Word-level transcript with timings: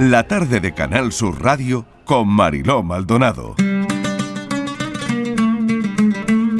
la 0.00 0.28
tarde 0.28 0.60
de 0.60 0.74
Canal 0.74 1.10
Sur 1.10 1.42
Radio 1.42 1.86
con 2.04 2.28
Mariló 2.28 2.82
Maldonado. 2.82 3.54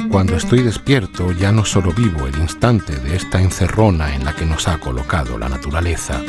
Cuando 0.09 0.35
estoy 0.35 0.63
despierto 0.63 1.31
ya 1.33 1.51
no 1.51 1.63
solo 1.63 1.91
vivo 1.91 2.25
el 2.25 2.35
instante 2.39 2.95
de 2.95 3.15
esta 3.15 3.39
encerrona 3.39 4.15
en 4.15 4.25
la 4.25 4.33
que 4.33 4.45
nos 4.45 4.67
ha 4.67 4.79
colocado 4.79 5.37
la 5.37 5.49
naturaleza. 5.49 6.19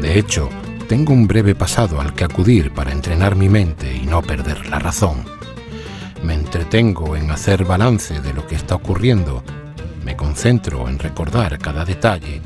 De 0.00 0.18
hecho, 0.18 0.48
tengo 0.88 1.12
un 1.12 1.26
breve 1.26 1.54
pasado 1.54 2.00
al 2.00 2.14
que 2.14 2.24
acudir 2.24 2.72
para 2.72 2.92
entrenar 2.92 3.36
mi 3.36 3.50
mente 3.50 3.94
y 3.94 4.06
no 4.06 4.22
perder 4.22 4.68
la 4.68 4.78
razón. 4.78 5.24
Me 6.24 6.34
entretengo 6.34 7.16
en 7.16 7.30
hacer 7.30 7.64
balance 7.64 8.20
de 8.20 8.32
lo 8.32 8.46
que 8.46 8.54
está 8.54 8.76
ocurriendo, 8.76 9.44
me 10.04 10.16
concentro 10.16 10.88
en 10.88 10.98
recordar 10.98 11.58
cada 11.58 11.84
detalle 11.84 12.40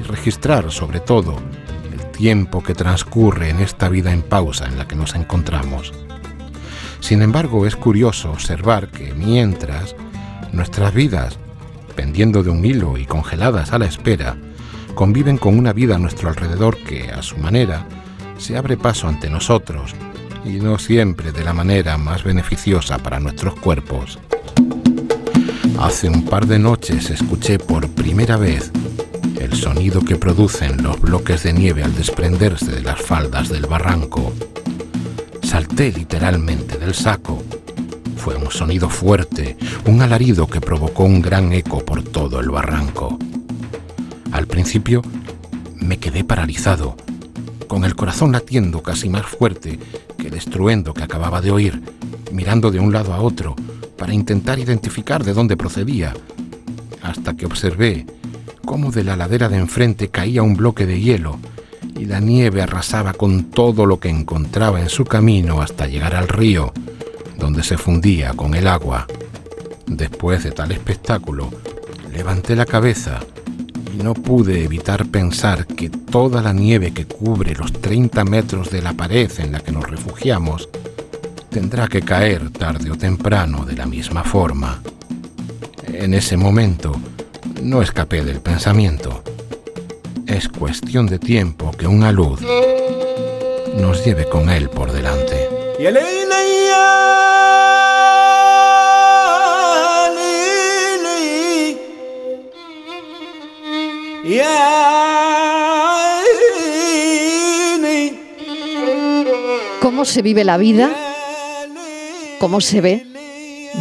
y 0.00 0.02
registrar 0.04 0.70
sobre 0.70 1.00
todo 1.00 1.36
tiempo 2.16 2.62
que 2.62 2.74
transcurre 2.74 3.50
en 3.50 3.60
esta 3.60 3.88
vida 3.88 4.12
en 4.12 4.22
pausa 4.22 4.66
en 4.66 4.78
la 4.78 4.88
que 4.88 4.96
nos 4.96 5.14
encontramos. 5.14 5.92
Sin 7.00 7.20
embargo, 7.20 7.66
es 7.66 7.76
curioso 7.76 8.30
observar 8.30 8.88
que 8.88 9.12
mientras 9.12 9.94
nuestras 10.52 10.94
vidas, 10.94 11.38
pendiendo 11.94 12.42
de 12.42 12.50
un 12.50 12.64
hilo 12.64 12.96
y 12.96 13.04
congeladas 13.04 13.72
a 13.72 13.78
la 13.78 13.86
espera, 13.86 14.36
conviven 14.94 15.36
con 15.36 15.58
una 15.58 15.72
vida 15.72 15.96
a 15.96 15.98
nuestro 15.98 16.28
alrededor 16.28 16.78
que, 16.78 17.10
a 17.10 17.22
su 17.22 17.36
manera, 17.36 17.86
se 18.38 18.56
abre 18.56 18.76
paso 18.76 19.08
ante 19.08 19.28
nosotros 19.28 19.94
y 20.44 20.60
no 20.60 20.78
siempre 20.78 21.32
de 21.32 21.44
la 21.44 21.52
manera 21.52 21.98
más 21.98 22.24
beneficiosa 22.24 22.98
para 22.98 23.20
nuestros 23.20 23.54
cuerpos. 23.56 24.18
Hace 25.80 26.08
un 26.08 26.24
par 26.24 26.46
de 26.46 26.58
noches 26.58 27.10
escuché 27.10 27.58
por 27.58 27.88
primera 27.90 28.36
vez 28.36 28.70
el 29.38 29.54
sonido 29.54 30.00
que 30.00 30.16
producen 30.16 30.82
los 30.82 31.00
bloques 31.00 31.42
de 31.42 31.52
nieve 31.52 31.82
al 31.82 31.94
desprenderse 31.94 32.70
de 32.70 32.82
las 32.82 33.00
faldas 33.00 33.48
del 33.48 33.66
barranco 33.66 34.32
Salté 35.54 35.92
literalmente 35.92 36.78
del 36.78 36.94
saco. 36.94 37.40
Fue 38.16 38.34
un 38.34 38.50
sonido 38.50 38.88
fuerte, 38.88 39.56
un 39.86 40.02
alarido 40.02 40.48
que 40.48 40.60
provocó 40.60 41.04
un 41.04 41.22
gran 41.22 41.52
eco 41.52 41.84
por 41.84 42.02
todo 42.02 42.40
el 42.40 42.50
barranco. 42.50 43.18
Al 44.32 44.48
principio 44.48 45.00
me 45.76 45.98
quedé 45.98 46.24
paralizado, 46.24 46.96
con 47.68 47.84
el 47.84 47.94
corazón 47.94 48.32
latiendo 48.32 48.82
casi 48.82 49.08
más 49.08 49.26
fuerte 49.26 49.78
que 50.18 50.26
el 50.26 50.34
estruendo 50.34 50.92
que 50.92 51.04
acababa 51.04 51.40
de 51.40 51.52
oír, 51.52 51.80
mirando 52.32 52.72
de 52.72 52.80
un 52.80 52.92
lado 52.92 53.12
a 53.12 53.20
otro 53.20 53.54
para 53.96 54.12
intentar 54.12 54.58
identificar 54.58 55.22
de 55.22 55.34
dónde 55.34 55.56
procedía, 55.56 56.14
hasta 57.00 57.36
que 57.36 57.46
observé 57.46 58.06
cómo 58.64 58.90
de 58.90 59.04
la 59.04 59.16
ladera 59.16 59.48
de 59.48 59.56
enfrente 59.56 60.08
caía 60.08 60.42
un 60.42 60.56
bloque 60.56 60.86
de 60.86 61.00
hielo 61.00 61.38
y 61.98 62.06
la 62.06 62.20
nieve 62.20 62.62
arrasaba 62.62 63.12
con 63.12 63.44
todo 63.44 63.86
lo 63.86 64.00
que 64.00 64.08
encontraba 64.08 64.80
en 64.80 64.88
su 64.88 65.04
camino 65.04 65.60
hasta 65.60 65.86
llegar 65.86 66.14
al 66.14 66.28
río, 66.28 66.72
donde 67.38 67.62
se 67.62 67.78
fundía 67.78 68.32
con 68.32 68.54
el 68.54 68.66
agua. 68.66 69.06
Después 69.86 70.44
de 70.44 70.52
tal 70.52 70.72
espectáculo, 70.72 71.50
levanté 72.12 72.56
la 72.56 72.66
cabeza 72.66 73.20
y 73.92 74.02
no 74.02 74.14
pude 74.14 74.64
evitar 74.64 75.06
pensar 75.06 75.66
que 75.66 75.90
toda 75.90 76.42
la 76.42 76.52
nieve 76.52 76.92
que 76.92 77.06
cubre 77.06 77.54
los 77.54 77.72
30 77.72 78.24
metros 78.24 78.70
de 78.70 78.82
la 78.82 78.94
pared 78.94 79.30
en 79.38 79.52
la 79.52 79.60
que 79.60 79.72
nos 79.72 79.88
refugiamos 79.88 80.68
tendrá 81.50 81.86
que 81.86 82.02
caer 82.02 82.50
tarde 82.50 82.90
o 82.90 82.96
temprano 82.96 83.64
de 83.64 83.76
la 83.76 83.86
misma 83.86 84.24
forma. 84.24 84.82
En 85.86 86.12
ese 86.14 86.36
momento, 86.36 86.96
no 87.64 87.80
escapé 87.80 88.22
del 88.22 88.40
pensamiento 88.40 89.22
es 90.26 90.48
cuestión 90.50 91.06
de 91.06 91.18
tiempo 91.18 91.70
que 91.72 91.86
una 91.86 92.12
luz 92.12 92.40
nos 93.78 94.04
lleve 94.04 94.28
con 94.28 94.50
él 94.50 94.68
por 94.68 94.92
delante. 94.92 95.48
¿Cómo 109.80 110.04
se 110.04 110.22
vive 110.22 110.44
la 110.44 110.58
vida? 110.58 110.90
¿Cómo 112.38 112.60
se 112.60 112.80
ve 112.82 113.13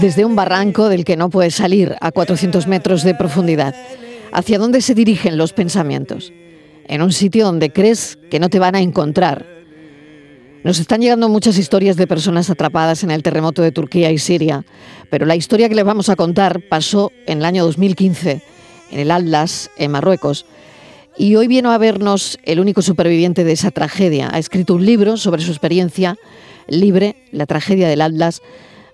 desde 0.02 0.26
un 0.26 0.36
barranco 0.36 0.90
del 0.90 1.06
que 1.06 1.18
no 1.18 1.30
puede 1.30 1.52
salir 1.52 1.96
a 2.02 2.12
400 2.12 2.68
metros 2.68 3.04
de 3.04 3.16
profundidad? 3.16 3.76
¿Hacia 4.32 4.58
dónde 4.58 4.82
se 4.82 4.96
dirigen 4.96 5.38
los 5.38 5.54
pensamientos? 5.54 6.34
En 6.88 7.02
un 7.02 7.12
sitio 7.12 7.46
donde 7.46 7.72
crees 7.72 8.18
que 8.30 8.40
no 8.40 8.50
te 8.50 8.60
van 8.60 8.76
a 8.76 8.82
encontrar. 8.82 9.46
Nos 10.64 10.80
están 10.80 11.02
llegando 11.02 11.30
muchas 11.30 11.58
historias 11.58 11.98
de 11.98 12.08
personas 12.08 12.50
atrapadas 12.50 13.04
en 13.04 13.12
el 13.12 13.22
terremoto 13.22 13.62
de 13.62 13.72
Turquía 13.72 14.12
y 14.12 14.18
Siria, 14.18 14.66
pero 15.10 15.26
la 15.26 15.36
historia 15.36 15.70
que 15.70 15.76
les 15.76 15.86
vamos 15.86 16.10
a 16.10 16.16
contar 16.16 16.62
pasó 16.70 17.12
en 17.28 17.40
el 17.40 17.46
año 17.46 17.66
2015, 17.66 18.42
en 18.92 19.00
el 19.00 19.12
Atlas, 19.12 19.70
en 19.78 19.92
Marruecos. 19.92 20.46
Y 21.18 21.36
hoy 21.36 21.48
vino 21.48 21.72
a 21.72 21.78
vernos 21.78 22.40
el 22.44 22.60
único 22.60 22.82
superviviente 22.82 23.44
de 23.44 23.52
esa 23.52 23.72
tragedia. 23.72 24.30
Ha 24.34 24.40
escrito 24.40 24.74
un 24.74 24.86
libro 24.86 25.18
sobre 25.18 25.44
su 25.44 25.52
experiencia 25.52 26.18
libre, 26.68 27.18
la 27.32 27.46
tragedia 27.46 27.88
del 27.88 28.02
Atlas, 28.02 28.42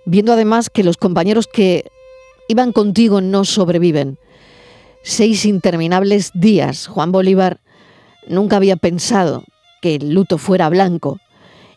viendo 0.05 0.33
además 0.33 0.69
que 0.69 0.83
los 0.83 0.97
compañeros 0.97 1.47
que 1.47 1.85
iban 2.47 2.71
contigo 2.71 3.21
no 3.21 3.45
sobreviven 3.45 4.17
seis 5.03 5.45
interminables 5.45 6.31
días. 6.33 6.87
Juan 6.87 7.11
Bolívar 7.11 7.59
nunca 8.27 8.57
había 8.57 8.75
pensado 8.75 9.43
que 9.81 9.95
el 9.95 10.13
luto 10.13 10.37
fuera 10.37 10.69
blanco 10.69 11.19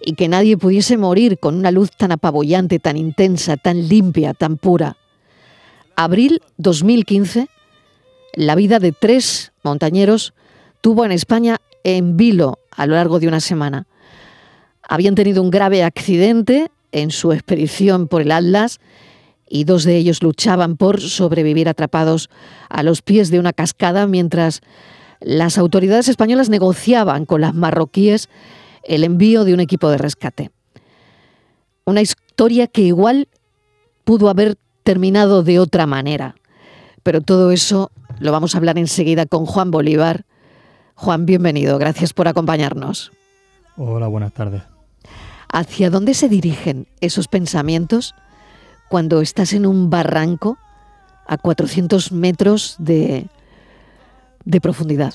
y 0.00 0.14
que 0.14 0.28
nadie 0.28 0.56
pudiese 0.56 0.96
morir 0.96 1.38
con 1.38 1.56
una 1.56 1.70
luz 1.70 1.90
tan 1.90 2.12
apabullante, 2.12 2.78
tan 2.78 2.96
intensa, 2.96 3.56
tan 3.56 3.88
limpia, 3.88 4.34
tan 4.34 4.56
pura. 4.56 4.96
Abril 5.94 6.42
2015, 6.56 7.48
la 8.34 8.54
vida 8.54 8.78
de 8.78 8.92
tres 8.92 9.52
montañeros 9.62 10.34
tuvo 10.80 11.04
en 11.04 11.12
España 11.12 11.58
en 11.84 12.16
vilo 12.16 12.58
a 12.70 12.86
lo 12.86 12.94
largo 12.94 13.20
de 13.20 13.28
una 13.28 13.40
semana. 13.40 13.86
Habían 14.82 15.14
tenido 15.14 15.42
un 15.42 15.50
grave 15.50 15.84
accidente 15.84 16.70
en 16.92 17.10
su 17.10 17.32
expedición 17.32 18.06
por 18.08 18.22
el 18.22 18.30
Atlas 18.30 18.80
y 19.48 19.64
dos 19.64 19.84
de 19.84 19.96
ellos 19.96 20.22
luchaban 20.22 20.76
por 20.76 21.00
sobrevivir 21.00 21.68
atrapados 21.68 22.30
a 22.70 22.82
los 22.82 23.02
pies 23.02 23.30
de 23.30 23.38
una 23.38 23.52
cascada 23.52 24.06
mientras 24.06 24.60
las 25.20 25.58
autoridades 25.58 26.08
españolas 26.08 26.48
negociaban 26.48 27.26
con 27.26 27.40
las 27.40 27.54
marroquíes 27.54 28.28
el 28.84 29.04
envío 29.04 29.44
de 29.44 29.54
un 29.54 29.60
equipo 29.60 29.90
de 29.90 29.98
rescate. 29.98 30.50
Una 31.84 32.00
historia 32.00 32.66
que 32.66 32.82
igual 32.82 33.28
pudo 34.04 34.28
haber 34.28 34.56
terminado 34.82 35.42
de 35.42 35.58
otra 35.58 35.86
manera, 35.86 36.34
pero 37.02 37.20
todo 37.20 37.52
eso 37.52 37.90
lo 38.18 38.32
vamos 38.32 38.54
a 38.54 38.58
hablar 38.58 38.78
enseguida 38.78 39.26
con 39.26 39.46
Juan 39.46 39.70
Bolívar. 39.70 40.24
Juan, 40.94 41.26
bienvenido, 41.26 41.78
gracias 41.78 42.12
por 42.12 42.28
acompañarnos. 42.28 43.12
Hola, 43.76 44.08
buenas 44.08 44.32
tardes. 44.32 44.62
¿Hacia 45.52 45.90
dónde 45.90 46.14
se 46.14 46.28
dirigen 46.28 46.86
esos 47.00 47.28
pensamientos 47.28 48.14
cuando 48.88 49.20
estás 49.20 49.52
en 49.52 49.66
un 49.66 49.90
barranco 49.90 50.58
a 51.26 51.38
400 51.38 52.12
metros 52.12 52.76
de, 52.78 53.26
de 54.44 54.60
profundidad? 54.60 55.14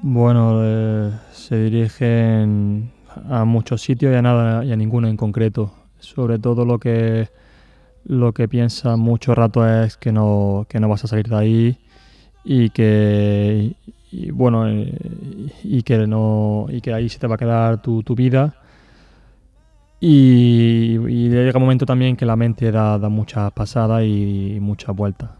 Bueno, 0.00 0.60
eh, 0.62 1.12
se 1.32 1.56
dirigen 1.56 2.92
a 3.30 3.44
muchos 3.44 3.82
sitios 3.82 4.12
y 4.12 4.16
a 4.16 4.22
nada 4.22 4.64
y 4.64 4.72
a 4.72 4.76
ninguno 4.76 5.08
en 5.08 5.16
concreto. 5.16 5.72
Sobre 6.00 6.38
todo 6.38 6.64
lo 6.64 6.78
que 6.78 7.28
lo 8.04 8.32
que 8.32 8.46
piensa 8.46 8.96
mucho 8.96 9.34
rato 9.34 9.66
es 9.68 9.96
que 9.96 10.12
no, 10.12 10.66
que 10.68 10.78
no 10.78 10.88
vas 10.88 11.04
a 11.04 11.08
salir 11.08 11.28
de 11.28 11.36
ahí 11.36 11.78
y 12.44 12.70
que 12.70 13.74
bueno 14.32 14.68
eh, 14.68 14.92
y 15.64 15.82
que 15.82 16.06
no 16.06 16.66
y 16.68 16.80
que 16.80 16.92
ahí 16.92 17.08
se 17.08 17.18
te 17.18 17.26
va 17.26 17.34
a 17.34 17.38
quedar 17.38 17.82
tu, 17.82 18.02
tu 18.02 18.14
vida 18.14 18.54
y, 20.00 20.98
llega 20.98 21.58
un 21.58 21.62
momento 21.62 21.86
también 21.86 22.16
que 22.16 22.26
la 22.26 22.36
mente 22.36 22.70
da, 22.70 22.98
da 22.98 23.08
muchas 23.08 23.50
pasadas 23.52 24.04
y, 24.04 24.58
muchas 24.60 24.94
vueltas. 24.94 25.30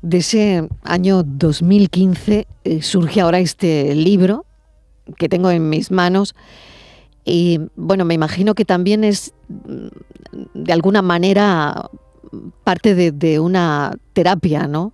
De 0.00 0.18
ese 0.18 0.68
año 0.82 1.22
2015 1.22 2.46
eh, 2.64 2.82
surge 2.82 3.20
ahora 3.20 3.38
este 3.38 3.94
libro 3.94 4.44
que 5.16 5.28
tengo 5.28 5.50
en 5.50 5.68
mis 5.68 5.90
manos. 5.90 6.34
Y 7.24 7.60
bueno, 7.76 8.04
me 8.04 8.14
imagino 8.14 8.54
que 8.54 8.64
también 8.64 9.04
es 9.04 9.32
mm, 9.48 10.64
de 10.64 10.72
alguna 10.72 11.02
manera 11.02 11.90
parte 12.64 13.12
de, 13.12 13.38
una 13.38 13.92
terapia, 14.14 14.66
¿no? 14.66 14.92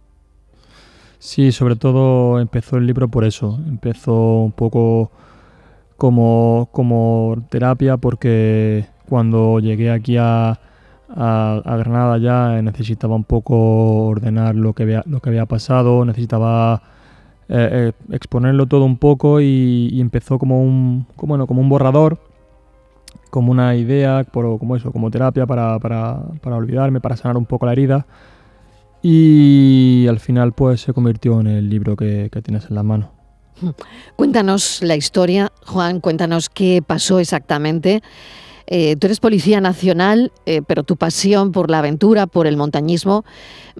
Sí, 1.18 1.52
sobre 1.52 1.76
todo 1.76 2.40
empezó 2.40 2.76
el 2.76 2.86
libro 2.86 3.08
por 3.08 3.24
eso. 3.24 3.58
Empezó 3.66 4.40
un 4.42 4.52
poco 4.52 5.10
como, 5.96 6.68
como 6.72 7.36
terapia 7.50 7.96
porque 7.96 8.86
cuando 9.08 9.58
llegué 9.60 9.90
aquí 9.90 10.16
a, 10.16 10.60
a, 11.08 11.76
Granada 11.78 12.18
ya 12.18 12.62
necesitaba 12.62 13.16
un 13.16 13.24
poco 13.24 14.06
ordenar 14.06 14.54
lo 14.54 14.74
que 14.74 14.84
había, 14.84 15.02
lo 15.06 15.20
que 15.20 15.30
había 15.30 15.46
pasado, 15.46 16.04
necesitaba 16.04 16.82
eh, 17.48 17.92
exponerlo 18.10 18.66
todo 18.66 18.84
un 18.84 18.98
poco 18.98 19.40
y, 19.40 20.00
empezó 20.00 20.38
como 20.38 20.62
un, 20.62 21.06
como, 21.16 21.32
bueno, 21.32 21.46
como 21.46 21.60
un 21.62 21.68
borrador, 21.68 22.18
como 23.30 23.52
una 23.52 23.74
idea, 23.76 24.24
por, 24.24 24.58
como 24.58 24.76
eso, 24.76 24.92
como 24.92 25.10
terapia 25.10 25.46
para, 25.46 25.78
para, 25.78 26.20
para 26.42 26.56
olvidarme, 26.56 27.00
para 27.00 27.16
sanar 27.16 27.36
un 27.36 27.46
poco 27.46 27.66
la 27.66 27.72
herida. 27.72 28.06
Y 29.02 30.06
al 30.08 30.20
final 30.20 30.52
pues 30.52 30.80
se 30.80 30.92
convirtió 30.92 31.40
en 31.40 31.46
el 31.46 31.68
libro 31.68 31.96
que, 31.96 32.28
que 32.32 32.42
tienes 32.42 32.66
en 32.68 32.74
las 32.74 32.84
manos. 32.84 33.10
Cuéntanos 34.16 34.82
la 34.82 34.96
historia, 34.96 35.52
Juan, 35.66 36.00
cuéntanos 36.00 36.48
qué 36.48 36.82
pasó 36.86 37.18
exactamente. 37.18 38.02
Eh, 38.70 38.96
tú 38.96 39.06
eres 39.06 39.18
policía 39.18 39.62
nacional, 39.62 40.30
eh, 40.44 40.60
pero 40.66 40.82
tu 40.82 40.96
pasión 40.96 41.52
por 41.52 41.70
la 41.70 41.78
aventura, 41.78 42.26
por 42.26 42.46
el 42.46 42.58
montañismo, 42.58 43.24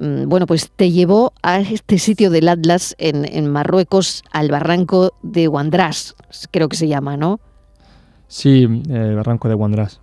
mm, 0.01 0.27
bueno, 0.29 0.47
pues 0.47 0.71
te 0.75 0.91
llevó 0.91 1.35
a 1.43 1.61
este 1.61 1.99
sitio 1.99 2.31
del 2.31 2.49
Atlas 2.49 2.95
en, 2.99 3.51
Marruecos, 3.51 4.25
al 4.33 4.51
barranco 4.51 5.13
de 5.23 5.47
Wandras, 5.47 6.17
creo 6.51 6.71
que 6.71 6.77
se 6.77 6.89
llama, 6.89 7.19
¿no? 7.19 7.39
Sí, 8.29 8.63
el 8.89 9.15
barranco 9.15 9.49
de 9.49 9.55
Wandras. 9.55 10.01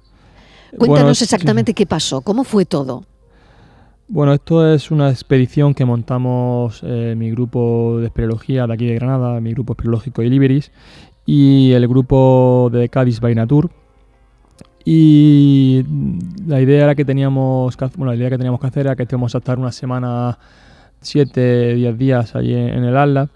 Cuéntanos 0.78 1.20
exactamente 1.22 1.74
qué 1.74 1.88
pasó, 1.88 2.22
cómo 2.22 2.44
fue 2.44 2.66
todo. 2.66 3.06
Bueno, 4.08 4.34
esto 4.34 4.72
es 4.72 4.92
una 4.92 5.10
expedición 5.10 5.74
que 5.74 5.84
montamos 5.84 6.82
eh, 6.84 7.16
mi 7.18 7.32
grupo 7.32 7.98
de 8.00 8.06
espeleología 8.06 8.68
de 8.68 8.74
aquí 8.74 8.86
de 8.86 8.94
Granada, 8.94 9.42
mi 9.42 9.52
grupo 9.54 9.74
espeleológico 9.74 10.22
Iliberis 10.22 10.72
y 11.26 11.72
el 11.72 11.88
grupo 11.88 12.70
de 12.72 12.88
Cádiz 12.90 13.20
Bainatur. 13.20 13.72
Y 14.86 15.84
la 16.46 16.62
idea 16.62 16.94
que 16.94 17.04
teníamos 17.04 17.76
que, 17.76 17.86
bueno, 17.98 18.12
la 18.12 18.18
idea 18.18 18.30
que 18.30 18.38
teníamos 18.38 18.62
que 18.62 18.68
hacer 18.68 18.86
era 18.86 18.96
que 18.96 19.08
íbamos 19.10 19.34
a 19.34 19.40
estar 19.40 19.58
una 19.58 19.72
semana, 19.72 20.38
7, 21.02 21.74
10 21.74 21.98
días 21.98 22.36
allí 22.36 22.54
en, 22.54 22.84
el 22.84 22.96
Atlas, 22.96 23.30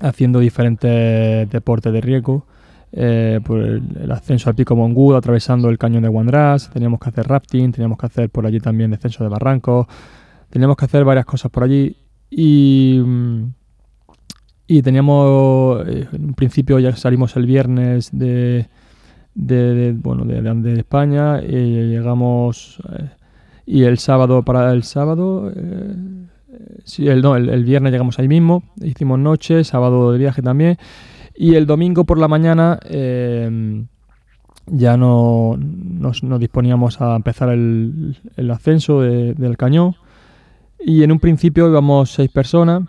haciendo 0.00 0.38
diferentes 0.38 1.50
deportes 1.50 1.92
de 1.92 2.00
riesgo. 2.00 2.46
Eh, 2.96 3.40
por 3.44 3.58
el, 3.58 4.12
ascenso 4.12 4.48
al 4.48 4.54
pico 4.54 4.76
Mongud, 4.76 5.16
atravesando 5.16 5.68
el 5.68 5.78
cañón 5.78 6.04
de 6.04 6.08
Wandras, 6.08 6.70
teníamos 6.70 7.00
que 7.00 7.08
hacer 7.08 7.26
rafting, 7.26 7.72
teníamos 7.72 7.98
que 7.98 8.06
hacer 8.06 8.30
por 8.30 8.46
allí 8.46 8.60
también 8.60 8.92
descenso 8.92 9.24
de 9.24 9.30
barrancos, 9.30 9.88
teníamos 10.48 10.76
que 10.76 10.84
hacer 10.84 11.04
varias 11.04 11.26
cosas 11.26 11.50
por 11.50 11.64
allí. 11.64 11.96
Y, 12.30 13.02
y 14.68 14.82
teníamos, 14.82 15.88
eh, 15.88 16.06
en 16.12 16.24
un 16.24 16.34
principio 16.34 16.78
ya 16.78 16.94
salimos 16.94 17.34
el 17.34 17.46
viernes 17.46 18.10
de, 18.12 18.68
de, 19.34 19.92
bueno, 19.98 20.24
de, 20.24 20.40
de, 20.40 20.78
España 20.78 21.42
y 21.42 21.88
llegamos 21.88 22.80
eh, 22.96 23.10
y 23.66 23.82
el 23.82 23.98
sábado 23.98 24.44
para 24.44 24.72
el 24.72 24.84
sábado 24.84 25.50
el, 25.50 27.22
no, 27.22 27.34
el 27.36 27.64
viernes 27.64 27.92
llegamos 27.92 28.18
ahí 28.18 28.28
mismo, 28.28 28.62
hicimos 28.80 29.18
noche, 29.18 29.64
sábado 29.64 30.12
de 30.12 30.18
viaje 30.18 30.42
también 30.42 30.78
y 31.34 31.56
el 31.56 31.66
domingo 31.66 32.04
por 32.04 32.18
la 32.18 32.28
mañana 32.28 32.78
em, 32.84 33.86
ya 34.66 34.96
no, 34.96 35.56
nos, 35.58 36.22
disponíamos 36.38 37.00
a 37.00 37.16
empezar 37.16 37.50
el, 37.50 38.16
ascenso 38.50 39.00
del 39.00 39.56
cañón. 39.56 39.96
Y 40.78 41.02
en 41.02 41.12
un 41.12 41.18
principio 41.18 41.68
íbamos 41.68 42.12
seis 42.12 42.30
personas, 42.30 42.82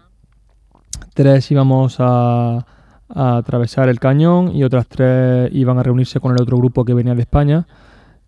tres 1.14 1.50
íbamos 1.52 1.98
a, 2.00 2.66
atravesar 3.08 3.88
el 3.88 4.00
cañón 4.00 4.56
y 4.56 4.64
otras 4.64 4.88
tres 4.88 5.50
iban 5.54 5.78
a 5.78 5.84
reunirse 5.84 6.20
con 6.20 6.32
el 6.34 6.42
otro 6.42 6.58
grupo 6.58 6.86
que 6.86 6.94
venía 6.94 7.16
de 7.16 7.22
España. 7.22 7.68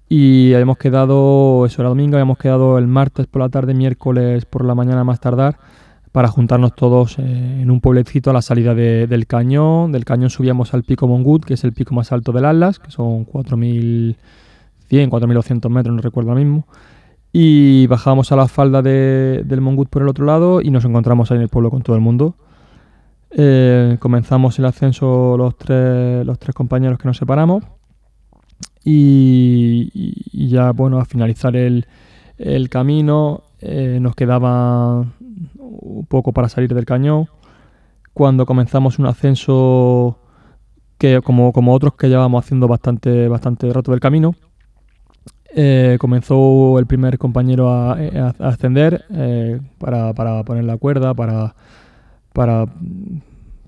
Y 0.09 0.53
habíamos 0.53 0.77
quedado, 0.77 1.65
eso 1.65 1.81
era 1.81 1.89
domingo, 1.89 2.15
habíamos 2.15 2.37
quedado 2.37 2.77
el 2.77 2.87
martes 2.87 3.27
por 3.27 3.41
la 3.41 3.49
tarde, 3.49 3.73
miércoles 3.73 4.45
por 4.45 4.63
la 4.63 4.73
mañana 4.73 5.03
más 5.03 5.19
tardar, 5.19 5.57
para 6.11 6.27
juntarnos 6.29 6.75
todos 6.75 7.19
eh, 7.19 7.61
en 7.61 7.69
un 7.69 7.81
pueblecito 7.81 8.29
a 8.29 8.33
la 8.33 8.41
salida 8.41 8.73
del 8.73 9.27
cañón. 9.27 9.91
Del 9.91 10.05
cañón 10.05 10.29
subíamos 10.29 10.73
al 10.73 10.83
pico 10.83 11.07
Mongut, 11.07 11.45
que 11.45 11.55
es 11.55 11.63
el 11.63 11.73
pico 11.73 11.93
más 11.93 12.11
alto 12.11 12.31
del 12.31 12.45
Atlas, 12.45 12.79
que 12.79 12.91
son 12.91 13.25
4.100, 13.25 14.15
4.200 14.89 15.69
metros, 15.69 15.95
no 15.95 16.01
recuerdo 16.01 16.31
ahora 16.31 16.43
mismo. 16.43 16.67
Y 17.33 17.87
bajábamos 17.87 18.31
a 18.31 18.35
la 18.35 18.47
falda 18.47 18.81
del 18.81 19.61
Mongut 19.61 19.89
por 19.89 20.01
el 20.01 20.07
otro 20.07 20.25
lado 20.25 20.61
y 20.61 20.71
nos 20.71 20.85
encontramos 20.85 21.31
ahí 21.31 21.37
en 21.37 21.43
el 21.43 21.49
pueblo 21.49 21.69
con 21.69 21.81
todo 21.81 21.95
el 21.95 22.01
mundo. 22.01 22.35
Eh, 23.29 23.97
comenzamos 23.99 24.57
el 24.57 24.65
ascenso 24.65 25.35
los 25.37 25.57
tres, 25.57 26.25
los 26.25 26.39
tres 26.39 26.55
compañeros 26.55 26.97
que 26.97 27.07
nos 27.07 27.17
separamos. 27.17 27.63
Y, 28.83 30.47
ya, 30.47 30.71
bueno, 30.71 30.99
a 30.99 31.05
finalizar 31.05 31.55
el, 31.57 31.85
camino 32.69 33.43
eh, 33.59 33.99
nos 34.01 34.15
quedaba 34.15 35.05
un 35.79 36.05
poco 36.05 36.33
para 36.33 36.49
salir 36.49 36.73
del 36.73 36.85
cañón. 36.85 37.27
Cuando 38.13 38.45
comenzamos 38.45 38.99
un 38.99 39.05
ascenso 39.05 40.19
que 40.97 41.21
como, 41.21 41.53
como 41.53 41.73
otros 41.73 41.93
que 41.95 42.09
llevamos 42.09 42.43
haciendo 42.43 42.67
bastante, 42.67 43.27
bastante 43.27 43.71
rato 43.71 43.91
del 43.91 43.99
camino, 43.99 44.35
eh, 45.55 45.97
comenzó 45.99 46.77
el 46.79 46.85
primer 46.85 47.17
compañero 47.17 47.69
a, 47.69 47.93
ascender 48.39 49.05
eh, 49.11 49.59
para, 49.77 50.13
poner 50.43 50.63
la 50.63 50.77
cuerda, 50.77 51.13
para, 51.13 51.55
para, 52.33 52.65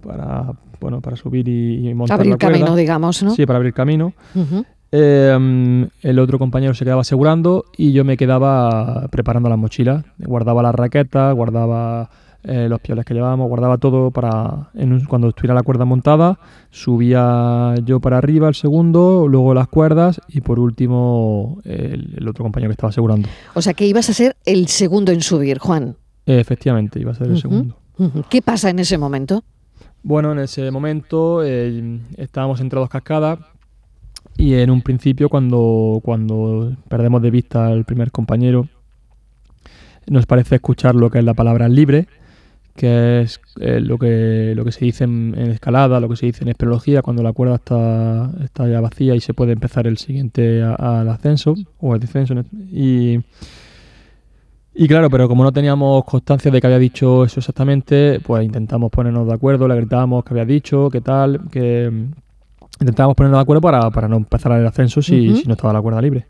para, 0.01 0.53
bueno, 0.79 1.01
para 1.01 1.15
subir 1.15 1.47
y, 1.47 1.94
montar 1.94 2.19
abrir 2.19 2.38
camino, 2.38 2.75
digamos, 2.75 3.23
¿no? 3.23 3.31
Sí, 3.31 3.45
para 3.45 3.57
abrir 3.57 3.73
camino. 3.73 4.13
Em, 4.91 5.88
el 6.01 6.19
otro 6.19 6.39
compañero 6.39 6.74
se 6.74 6.83
quedaba 6.83 7.01
asegurando 7.01 7.65
y 7.77 7.91
yo 7.91 8.03
me 8.03 8.18
quedaba 8.18 9.07
preparando 9.12 9.50
la 9.50 9.57
mochila. 9.57 10.03
Guardaba 10.18 10.63
las 10.63 10.74
raquetas, 10.74 11.36
guardaba 11.36 12.09
eh, 12.44 12.68
los 12.69 12.80
pioles 12.80 13.06
que 13.06 13.13
llevábamos, 13.13 13.50
guardaba 13.50 13.77
todo 13.77 14.09
para 14.12 14.71
cuando 15.07 15.30
estuviera 15.30 15.53
la 15.53 15.62
cuerda 15.62 15.86
montada. 15.86 16.39
Subía 16.71 17.75
yo 17.83 18.00
para 18.00 18.18
arriba 18.18 18.47
el 18.47 18.56
segundo, 18.56 19.27
luego 19.27 19.53
las 19.53 19.68
cuerdas 19.68 20.21
y 20.27 20.41
por 20.41 20.59
último 20.59 21.62
el, 21.65 22.27
otro 22.27 22.44
compañero 22.44 22.69
que 22.69 22.74
estaba 22.74 22.89
asegurando. 22.89 23.30
O 23.53 23.62
sea 23.62 23.74
que 23.74 23.86
ibas 23.86 24.09
a 24.09 24.13
ser 24.13 24.38
el 24.45 24.68
segundo 24.68 25.12
en 25.12 25.21
subir, 25.21 25.59
Juan. 25.59 25.97
efectivamente, 26.25 27.00
iba 27.00 27.12
a 27.12 27.15
ser 27.15 27.27
el 27.27 27.39
segundo. 27.39 27.77
¿Qué 28.30 28.41
pasa 28.41 28.69
en 28.69 28.80
ese 28.80 28.97
momento? 28.97 29.44
Bueno, 30.01 30.31
en 30.31 30.39
ese 30.39 30.71
momento 30.71 31.44
eh, 31.44 32.00
estábamos 32.18 32.62
entre 32.62 32.80
dos 32.80 32.89
cascadas 32.89 33.39
y 34.39 34.53
en 34.53 34.69
un 34.71 34.81
principio, 34.81 35.27
cuando, 35.27 36.00
cuando 36.01 36.74
perdemos 36.88 37.21
de 37.21 37.30
vista 37.30 37.68
al 37.68 37.83
primer 37.83 38.09
compañero, 38.09 38.69
nos 40.07 40.25
parece 40.25 40.56
escuchar 40.56 40.95
lo 40.95 41.09
que 41.09 41.19
es 41.19 41.25
la 41.25 41.33
palabra 41.33 41.68
libre, 41.68 42.07
que 42.74 43.19
es 43.19 43.41
eh, 43.59 43.81
lo, 43.81 43.97
que, 43.97 44.53
lo 44.56 44.63
que 44.63 44.71
se 44.71 44.86
dice 44.86 45.03
en, 45.03 45.36
escalada, 45.36 46.00
lo 46.00 46.07
que 46.07 46.15
se 46.15 46.27
dice 46.27 46.45
en 46.45 46.50
espeleología, 46.51 47.01
cuando 47.01 47.21
la 47.21 47.33
cuerda 47.33 47.56
está, 47.56 48.31
está 48.41 48.65
ya 48.69 48.79
vacía 48.79 49.13
y 49.13 49.19
se 49.19 49.34
puede 49.34 49.51
empezar 49.51 49.88
el 49.88 49.98
siguiente 49.98 50.63
al 50.63 51.10
ascenso 51.10 51.55
o 51.79 51.96
el 51.96 52.00
descenso. 52.00 52.34
Y, 52.72 53.19
y 54.74 54.88
claro, 54.88 55.10
pero 55.10 55.27
como 55.27 55.43
no 55.43 55.51
teníamos 55.51 56.05
constancia 56.05 56.50
de 56.50 56.62
que 56.62 56.67
había 56.67 56.79
dicho 56.79 57.25
eso 57.25 57.41
exactamente, 57.41 58.22
pues 58.22 58.46
intentamos 58.46 58.89
ponernos 58.89 59.27
de 59.27 59.34
acuerdo, 59.34 59.67
le 59.67 59.75
gritamos 59.75 60.24
que 60.24 60.29
había 60.31 60.46
dicho, 60.46 60.89
qué 60.89 61.01
tal, 61.01 61.41
que 61.51 62.08
intentábamos 62.79 63.15
ponernos 63.15 63.38
de 63.38 63.41
acuerdo 63.41 63.62
para, 63.62 64.07
no 64.07 64.17
empezar 64.17 64.51
el 64.53 64.65
ascenso 64.65 65.01
si, 65.01 65.36
si, 65.36 65.48
no 65.48 65.53
estaba 65.53 65.74
la 65.74 65.81
cuerda 65.81 66.01
libre. 66.01 66.25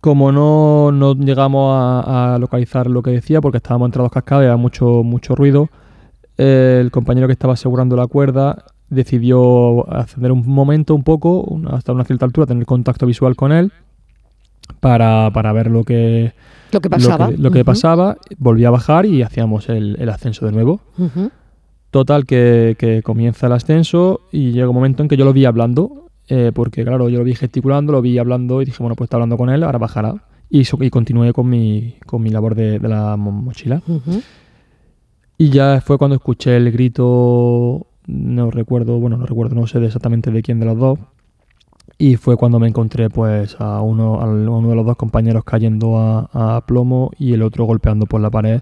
Como 0.00 0.30
no, 0.30 0.92
no 0.92 1.14
llegamos 1.14 1.74
a, 1.76 2.36
localizar 2.38 2.88
lo 2.88 3.02
que 3.02 3.10
decía, 3.10 3.40
porque 3.40 3.56
estábamos 3.56 3.88
entre 3.88 4.02
dos 4.02 4.12
cascadas 4.12 4.44
y 4.44 4.46
había 4.46 4.56
mucho, 4.56 5.02
mucho 5.02 5.34
ruido, 5.34 5.68
el 6.36 6.90
compañero 6.92 7.26
que 7.26 7.32
estaba 7.32 7.54
asegurando 7.54 7.96
la 7.96 8.06
cuerda 8.06 8.64
decidió 8.90 9.90
ascender 9.92 10.32
un 10.32 10.46
momento, 10.46 10.94
un 10.94 11.02
poco, 11.02 11.60
hasta 11.70 11.92
una 11.92 12.04
cierta 12.04 12.24
altura, 12.24 12.46
tener 12.46 12.64
contacto 12.64 13.06
visual 13.06 13.34
con 13.34 13.52
él 13.52 13.72
para, 14.80 15.30
ver 15.52 15.70
lo 15.70 15.82
que, 15.82 16.32
lo 16.72 16.80
que 16.80 16.90
pasaba. 16.90 17.30
Lo 17.36 17.50
que, 17.50 17.64
pasaba, 17.64 18.16
volvía 18.38 18.68
a 18.68 18.70
bajar 18.70 19.06
y 19.06 19.22
hacíamos 19.22 19.68
el, 19.68 20.08
ascenso 20.08 20.46
de 20.46 20.52
nuevo. 20.52 20.80
Total, 21.90 22.26
que, 22.26 23.00
comienza 23.02 23.46
el 23.46 23.52
ascenso 23.52 24.20
y 24.30 24.52
llega 24.52 24.68
un 24.68 24.74
momento 24.74 25.02
en 25.02 25.08
que 25.08 25.16
yo 25.16 25.24
lo 25.24 25.32
vi 25.32 25.46
hablando, 25.46 26.10
eh, 26.28 26.52
porque 26.54 26.84
claro, 26.84 27.08
yo 27.08 27.18
lo 27.18 27.24
vi 27.24 27.34
gesticulando, 27.34 27.92
lo 27.92 28.02
vi 28.02 28.18
hablando 28.18 28.60
y 28.60 28.66
dije, 28.66 28.78
bueno, 28.80 28.94
pues 28.94 29.06
está 29.06 29.16
hablando 29.16 29.38
con 29.38 29.48
él, 29.48 29.62
ahora 29.62 29.78
bajará. 29.78 30.14
Y, 30.50 30.62
y 30.62 30.90
continué 30.90 31.32
con 31.32 31.48
mi, 31.48 31.96
con 32.06 32.22
mi 32.22 32.30
labor 32.30 32.54
de, 32.54 32.78
la 32.80 33.16
mochila. 33.16 33.82
Y 35.38 35.50
ya 35.50 35.80
fue 35.80 35.98
cuando 35.98 36.16
escuché 36.16 36.56
el 36.56 36.70
grito, 36.72 37.86
no 38.06 38.50
recuerdo, 38.50 38.98
bueno, 38.98 39.16
no 39.16 39.26
recuerdo, 39.26 39.54
no 39.54 39.66
sé 39.66 39.82
exactamente 39.84 40.30
de 40.30 40.42
quién 40.42 40.60
de 40.60 40.66
los 40.66 40.78
dos. 40.78 40.98
Y 41.96 42.16
fue 42.16 42.36
cuando 42.36 42.60
me 42.60 42.68
encontré 42.68 43.10
pues 43.10 43.56
a 43.58 43.80
uno, 43.80 44.20
a 44.20 44.26
uno 44.26 44.68
de 44.68 44.74
los 44.74 44.86
dos 44.86 44.96
compañeros 44.96 45.42
cayendo 45.44 45.98
a, 45.98 46.28
a 46.32 46.66
plomo 46.66 47.10
y 47.18 47.32
el 47.32 47.42
otro 47.42 47.64
golpeando 47.64 48.06
por 48.06 48.20
la 48.20 48.30
pared 48.30 48.60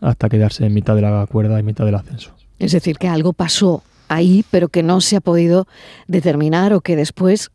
hasta 0.00 0.28
quedarse 0.28 0.66
en 0.66 0.74
mitad 0.74 0.94
de 0.94 1.02
la 1.02 1.26
cuerda 1.26 1.58
y 1.58 1.62
mitad 1.62 1.84
del 1.84 1.94
ascenso. 1.94 2.32
Es 2.58 2.72
decir, 2.72 2.98
que 2.98 3.08
algo 3.08 3.32
pasó 3.32 3.82
ahí, 4.08 4.44
pero 4.50 4.68
que 4.68 4.82
no 4.82 5.00
se 5.00 5.16
ha 5.16 5.20
podido 5.20 5.66
determinar 6.06 6.72
o 6.72 6.80
que 6.80 6.96
después, 6.96 7.50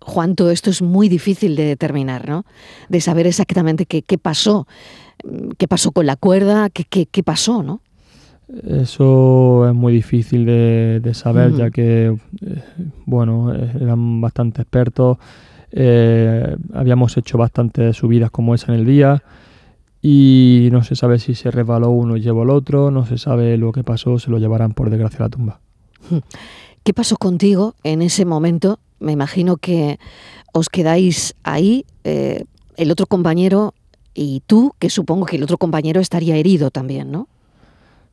Juan, 0.00 0.34
todo 0.34 0.50
esto 0.50 0.70
es 0.70 0.82
muy 0.82 1.08
difícil 1.08 1.56
de 1.56 1.64
determinar, 1.64 2.28
¿no? 2.28 2.44
De 2.88 3.00
saber 3.00 3.26
exactamente 3.26 3.86
qué, 3.86 4.18
pasó, 4.18 4.66
qué 5.58 5.68
pasó 5.68 5.92
con 5.92 6.06
la 6.06 6.16
cuerda, 6.16 6.70
qué, 6.70 7.06
qué, 7.06 7.22
pasó, 7.22 7.62
¿no? 7.62 7.80
Eso 8.64 9.68
es 9.68 9.74
muy 9.74 9.92
difícil 9.92 10.46
de, 10.46 11.10
saber, 11.14 11.52
ya 11.54 11.70
que, 11.70 12.16
eh, 12.46 12.62
bueno, 13.04 13.52
eran 13.52 14.20
bastante 14.20 14.62
expertos, 14.62 15.18
eh, 15.72 16.56
habíamos 16.72 17.16
hecho 17.16 17.38
bastantes 17.38 17.96
subidas 17.96 18.30
como 18.30 18.54
esa 18.54 18.72
en 18.72 18.80
el 18.80 18.86
día 18.86 19.22
y 20.08 20.68
no 20.70 20.84
se 20.84 20.94
sabe 20.94 21.18
si 21.18 21.34
se 21.34 21.50
resbaló 21.50 21.90
uno 21.90 22.16
y 22.16 22.20
llevó 22.20 22.44
el 22.44 22.50
otro, 22.50 22.92
no 22.92 23.04
se 23.04 23.18
sabe 23.18 23.56
lo 23.56 23.72
que 23.72 23.82
pasó, 23.82 24.20
se 24.20 24.30
lo 24.30 24.38
llevarán 24.38 24.72
por 24.72 24.88
desgracia 24.88 25.18
a 25.18 25.22
la 25.22 25.28
tumba. 25.30 25.60
¿Qué 26.84 26.94
pasó 26.94 27.16
contigo 27.16 27.74
en 27.82 28.02
ese 28.02 28.24
momento? 28.24 28.78
Me 29.00 29.10
imagino 29.10 29.56
que 29.56 29.98
os 30.52 30.68
quedáis 30.68 31.34
ahí, 31.42 31.86
eh, 32.04 32.44
el 32.76 32.92
otro 32.92 33.06
compañero 33.06 33.74
y 34.14 34.44
tú, 34.46 34.74
que 34.78 34.90
supongo 34.90 35.26
que 35.26 35.34
el 35.34 35.42
otro 35.42 35.58
compañero 35.58 36.00
estaría 36.00 36.36
herido 36.36 36.70
también, 36.70 37.10
¿no? 37.10 37.26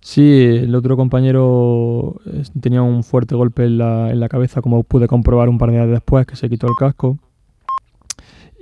Sí, 0.02 0.42
el 0.64 0.74
otro 0.74 0.98
compañero 0.98 2.16
tenía 2.60 2.82
un 2.82 3.04
fuerte 3.04 3.36
golpe 3.36 3.66
en 3.66 3.78
la, 3.78 4.10
en 4.10 4.20
la 4.20 4.30
cabeza, 4.30 4.64
como 4.64 4.82
pude 4.82 5.08
comprobar 5.08 5.48
un 5.48 5.60
par 5.60 5.70
de 5.70 5.76
días 5.76 5.90
después, 5.90 6.26
que 6.26 6.38
se 6.38 6.50
quitó 6.50 6.66
el 6.66 6.74
casco. 6.76 7.20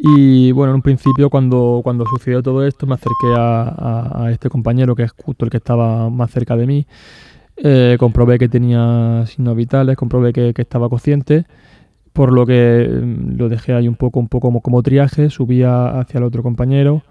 Y 0.03 0.51
bueno, 0.51 0.71
en 0.71 0.77
un 0.77 0.81
principio 0.81 1.29
cuando, 1.29 1.81
cuando 1.83 2.05
sucedió 2.07 2.41
todo 2.41 2.65
esto 2.65 2.87
me 2.87 2.95
acerqué 2.95 3.35
a, 3.37 4.29
este 4.31 4.49
compañero, 4.49 4.95
que 4.95 5.03
es 5.03 5.11
justo 5.11 5.45
el 5.45 5.51
que 5.51 5.57
estaba 5.57 6.09
más 6.09 6.31
cerca 6.31 6.55
de 6.55 6.65
mí. 6.65 6.87
Eh, 7.57 7.97
comprobé 7.99 8.39
que 8.39 8.49
tenía 8.49 9.23
signos 9.27 9.55
vitales, 9.55 9.95
comprobé 9.95 10.33
que, 10.33 10.53
estaba 10.57 10.89
consciente, 10.89 11.45
por 12.13 12.33
lo 12.33 12.47
que 12.47 12.89
mm, 12.89 13.37
lo 13.37 13.47
dejé 13.49 13.73
ahí 13.73 13.87
un 13.87 13.95
poco, 13.95 14.19
un 14.19 14.27
poco 14.27 14.47
como, 14.47 14.61
como 14.61 14.81
triaje, 14.81 15.29
subía 15.29 15.99
hacia 15.99 16.17
el 16.17 16.23
otro 16.23 16.41
compañero 16.41 17.03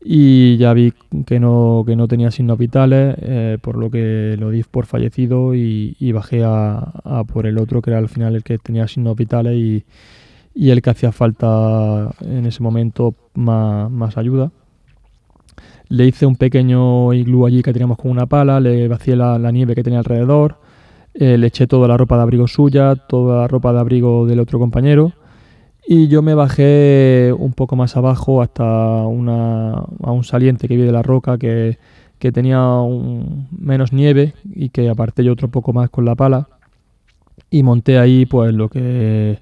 y 0.00 0.56
ya 0.58 0.72
vi 0.74 0.92
que 1.26 1.40
no, 1.40 1.82
que 1.86 1.96
no 1.96 2.06
tenía 2.06 2.30
signos 2.30 2.58
vitales, 2.58 3.16
eh, 3.20 3.58
por 3.60 3.76
lo 3.76 3.90
que 3.90 4.36
lo 4.38 4.50
di 4.50 4.62
por 4.62 4.86
fallecido 4.86 5.54
y, 5.56 6.12
bajé 6.12 6.44
a, 6.44 7.24
por 7.32 7.46
el 7.46 7.58
otro, 7.58 7.82
que 7.82 7.90
era 7.90 7.98
al 7.98 8.08
final 8.08 8.36
el 8.36 8.44
que 8.44 8.58
tenía 8.58 8.86
signos 8.86 9.16
vitales 9.16 9.54
y, 9.56 9.84
el 10.54 10.82
que 10.82 10.90
hacía 10.90 11.12
falta 11.12 12.10
en 12.20 12.46
ese 12.46 12.62
momento 12.62 13.14
más, 13.34 14.16
ayuda. 14.16 14.50
Le 15.88 16.06
hice 16.06 16.26
un 16.26 16.36
pequeño 16.36 17.12
iglú 17.14 17.46
allí 17.46 17.62
que 17.62 17.72
teníamos 17.72 17.96
con 17.98 18.10
una 18.10 18.26
pala, 18.26 18.60
le 18.60 18.88
vacié 18.88 19.16
la, 19.16 19.38
nieve 19.52 19.74
que 19.74 19.82
tenía 19.82 20.00
alrededor, 20.00 20.60
eh, 21.14 21.38
le 21.38 21.46
eché 21.46 21.66
toda 21.66 21.88
la 21.88 21.96
ropa 21.96 22.16
de 22.16 22.22
abrigo 22.22 22.46
suya, 22.46 22.94
toda 22.94 23.42
la 23.42 23.48
ropa 23.48 23.72
de 23.72 23.80
abrigo 23.80 24.26
del 24.26 24.40
otro 24.40 24.58
compañero 24.58 25.12
y 25.90 26.08
yo 26.08 26.20
me 26.20 26.34
bajé 26.34 27.34
un 27.38 27.54
poco 27.54 27.74
más 27.74 27.96
abajo 27.96 28.42
hasta 28.42 28.62
una, 29.06 29.70
a 30.02 30.12
un 30.12 30.22
saliente 30.22 30.68
que 30.68 30.76
vi 30.76 30.82
de 30.82 30.92
la 30.92 31.02
roca 31.02 31.38
que, 31.38 31.78
tenía 32.18 32.60
menos 33.58 33.94
nieve 33.94 34.34
y 34.54 34.68
que 34.68 34.90
aparté 34.90 35.24
yo 35.24 35.32
otro 35.32 35.48
poco 35.48 35.72
más 35.72 35.88
con 35.88 36.04
la 36.04 36.14
pala. 36.14 36.46
Y 37.50 37.62
monté 37.62 37.98
ahí 37.98 38.26
pues 38.26 38.52
lo 38.52 38.68
que 38.68 39.38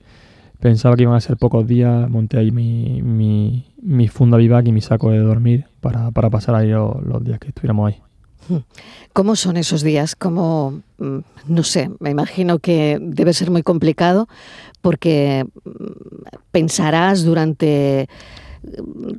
pensaba 0.66 0.96
que 0.96 1.04
iban 1.04 1.14
a 1.14 1.20
ser 1.20 1.36
pocos 1.36 1.64
días, 1.64 2.10
monté 2.10 2.38
ahí 2.38 2.50
mi, 2.50 3.00
mi, 3.00 4.08
funda 4.08 4.36
vivac 4.36 4.66
y 4.66 4.72
mi 4.72 4.80
saco 4.80 5.12
de 5.12 5.18
dormir 5.18 5.66
para, 5.80 6.10
pasar 6.10 6.56
ahí 6.56 6.70
los 6.70 7.22
días 7.22 7.38
que 7.38 7.48
estuviéramos 7.48 7.92
ahí. 7.92 8.02
¿Cómo 9.12 9.36
son 9.36 9.58
esos 9.58 9.82
días? 9.82 10.16
Como, 10.16 10.82
mm, 10.98 11.18
no 11.46 11.62
sé, 11.62 11.88
me 12.00 12.10
imagino 12.10 12.58
que 12.58 12.98
debe 13.00 13.32
ser 13.32 13.52
muy 13.52 13.62
complicado 13.62 14.26
porque 14.80 15.46
mm, 15.64 15.70
pensarás 16.50 17.22
durante 17.22 18.08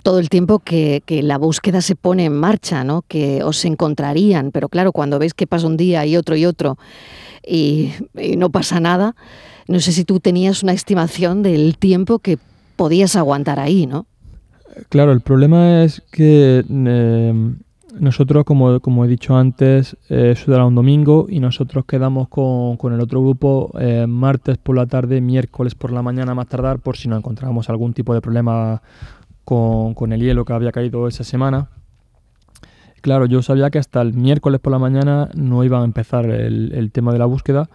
todo 0.04 0.20
el 0.20 0.30
tiempo 0.30 0.60
que, 0.60 1.02
la 1.08 1.38
búsqueda 1.38 1.82
se 1.82 1.96
pone 1.96 2.26
en 2.26 2.34
marcha, 2.34 2.84
¿no? 2.84 3.04
que 3.08 3.44
os 3.44 3.64
encontrarían, 3.66 4.52
pero 4.52 4.70
claro, 4.70 4.92
cuando 4.92 5.20
ves 5.20 5.34
que 5.34 5.48
pasa 5.48 5.68
un 5.68 5.78
día 5.78 6.06
y 6.06 6.18
otro 6.18 6.36
y 6.36 6.46
otro 6.46 6.78
y, 7.46 7.92
no 8.38 8.50
pasa 8.50 8.80
nada, 8.80 9.16
no 9.68 9.80
sé 9.80 9.92
si 9.92 10.04
tú 10.04 10.20
tenías 10.20 10.64
una 10.64 10.74
estimación 10.74 11.44
del 11.44 11.78
tiempo 11.78 12.20
que 12.20 12.38
podías 12.76 13.16
aguantar 13.16 13.60
ahí, 13.60 13.88
¿no? 13.88 14.06
Claro, 14.90 15.12
el 15.12 15.22
problema 15.22 15.84
es 15.84 16.04
que 16.12 16.64
em, 16.70 17.58
nosotros, 18.00 18.44
como, 18.44 18.80
como, 18.80 19.06
he 19.06 19.08
dicho 19.08 19.36
antes, 19.36 19.98
eh, 20.10 20.34
eso 20.36 20.54
era 20.54 20.66
un 20.66 20.76
domingo 20.76 21.26
y 21.30 21.40
nosotros 21.40 21.86
quedamos 21.86 22.28
con, 22.28 22.78
con 22.78 22.94
el 22.94 23.02
otro 23.02 23.22
grupo 23.22 23.72
eh, 23.80 24.06
martes 24.08 24.60
por 24.60 24.76
la 24.76 24.86
tarde, 24.86 25.20
miércoles 25.20 25.74
por 25.74 25.92
la 25.92 26.04
mañana 26.04 26.36
más 26.36 26.48
tardar, 26.48 26.80
por 26.80 26.96
si 26.96 27.08
nos 27.08 27.18
encontrábamos 27.18 27.70
algún 27.70 27.94
tipo 27.94 28.14
de 28.14 28.22
problema 28.22 28.82
con, 29.48 29.94
con, 29.94 30.12
el 30.12 30.20
hielo 30.20 30.44
que 30.44 30.52
había 30.52 30.74
caído 30.74 31.08
esa 31.08 31.24
semana. 31.24 31.70
Claro, 33.00 33.28
yo 33.28 33.42
sabía 33.42 33.70
que 33.70 33.80
hasta 33.80 34.02
el 34.02 34.14
miércoles 34.14 34.60
por 34.60 34.74
la 34.74 34.78
mañana 34.78 35.30
no 35.36 35.64
iba 35.64 35.80
a 35.80 35.86
empezar 35.86 36.26
el, 36.26 36.74
el 36.74 36.92
tema 36.92 37.14
de 37.14 37.20
la 37.20 37.28
búsqueda, 37.28 37.70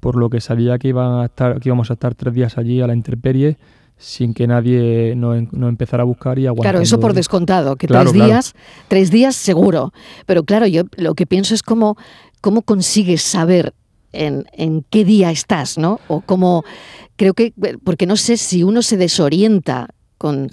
por 0.00 0.16
lo 0.16 0.28
que 0.28 0.42
sabía 0.42 0.78
que, 0.78 0.88
iban 0.88 1.22
a 1.22 1.24
estar, 1.24 1.60
que 1.60 1.70
íbamos 1.70 1.88
a 1.88 1.94
estar 1.94 2.14
tres 2.14 2.34
días 2.34 2.58
allí 2.58 2.82
a 2.82 2.86
la 2.86 2.94
intemperie 2.94 3.56
sin 3.96 4.34
que 4.34 4.46
nadie 4.46 5.14
no, 5.16 5.34
no, 5.52 5.68
empezara 5.68 6.02
a 6.02 6.04
buscar 6.04 6.38
y 6.38 6.46
aguantar. 6.46 6.72
Claro, 6.72 6.82
eso 6.82 7.00
por 7.00 7.14
descontado, 7.14 7.76
que 7.76 7.86
tres 7.86 8.12
días, 8.12 8.52
tres 8.88 9.10
días 9.10 9.34
seguro. 9.34 9.94
Pero 10.26 10.44
claro, 10.44 10.66
yo 10.66 10.82
lo 10.98 11.14
que 11.14 11.24
pienso 11.24 11.54
es 11.54 11.62
cómo, 11.62 11.96
cómo 12.42 12.60
consigues 12.60 13.22
saber 13.22 13.72
en, 14.12 14.44
en, 14.52 14.84
qué 14.90 15.06
día 15.06 15.30
estás, 15.30 15.78
¿no? 15.78 16.00
O 16.08 16.20
cómo, 16.20 16.64
creo 17.16 17.32
que, 17.32 17.54
porque 17.82 18.06
no 18.06 18.16
sé 18.16 18.36
si 18.36 18.62
uno 18.62 18.82
se 18.82 18.98
desorienta 18.98 19.88
con, 20.18 20.50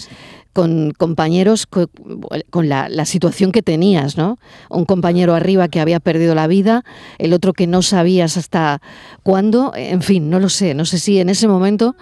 con 0.54 0.92
compañeros, 0.92 1.68
con, 1.68 2.70
la, 2.70 2.90
la, 2.90 3.06
situación 3.06 3.52
que 3.52 3.62
tenías, 3.62 4.18
¿no? 4.18 4.38
Un 4.70 4.86
compañero 4.86 5.34
arriba 5.34 5.68
que 5.68 5.80
había 5.80 6.00
perdido 6.00 6.36
la 6.36 6.48
vida, 6.48 6.84
el 7.18 7.34
otro 7.34 7.54
que 7.54 7.68
no 7.68 7.82
sabías 7.82 8.38
hasta 8.38 8.82
cuándo, 9.24 9.72
en 9.76 10.02
fin, 10.02 10.30
no 10.30 10.40
lo 10.40 10.50
sé, 10.50 10.74
no 10.74 10.86
sé 10.86 11.00
si 11.00 11.20
en 11.20 11.30
ese 11.30 11.48
momento 11.48 11.96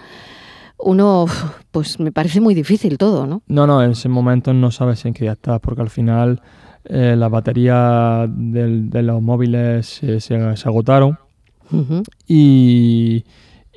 uno, 0.80 1.26
pues 1.72 2.00
me 2.00 2.12
parece 2.12 2.42
muy 2.42 2.56
difícil 2.56 2.98
todo, 2.98 3.28
¿no? 3.28 3.42
No, 3.48 3.68
no, 3.68 3.84
en 3.84 3.92
ese 3.92 4.10
momento 4.10 4.54
no 4.54 4.72
sabes 4.72 5.06
en 5.06 5.14
qué 5.14 5.26
día 5.26 5.34
estás, 5.34 5.60
porque 5.60 5.82
al 5.82 5.90
final 5.90 6.42
eh, 6.86 7.16
las 7.18 7.30
baterías 7.30 8.30
de 8.32 9.04
los 9.04 9.22
móviles 9.22 10.02
se, 10.20 10.36
agotaron 10.66 11.20
y, 12.28 13.24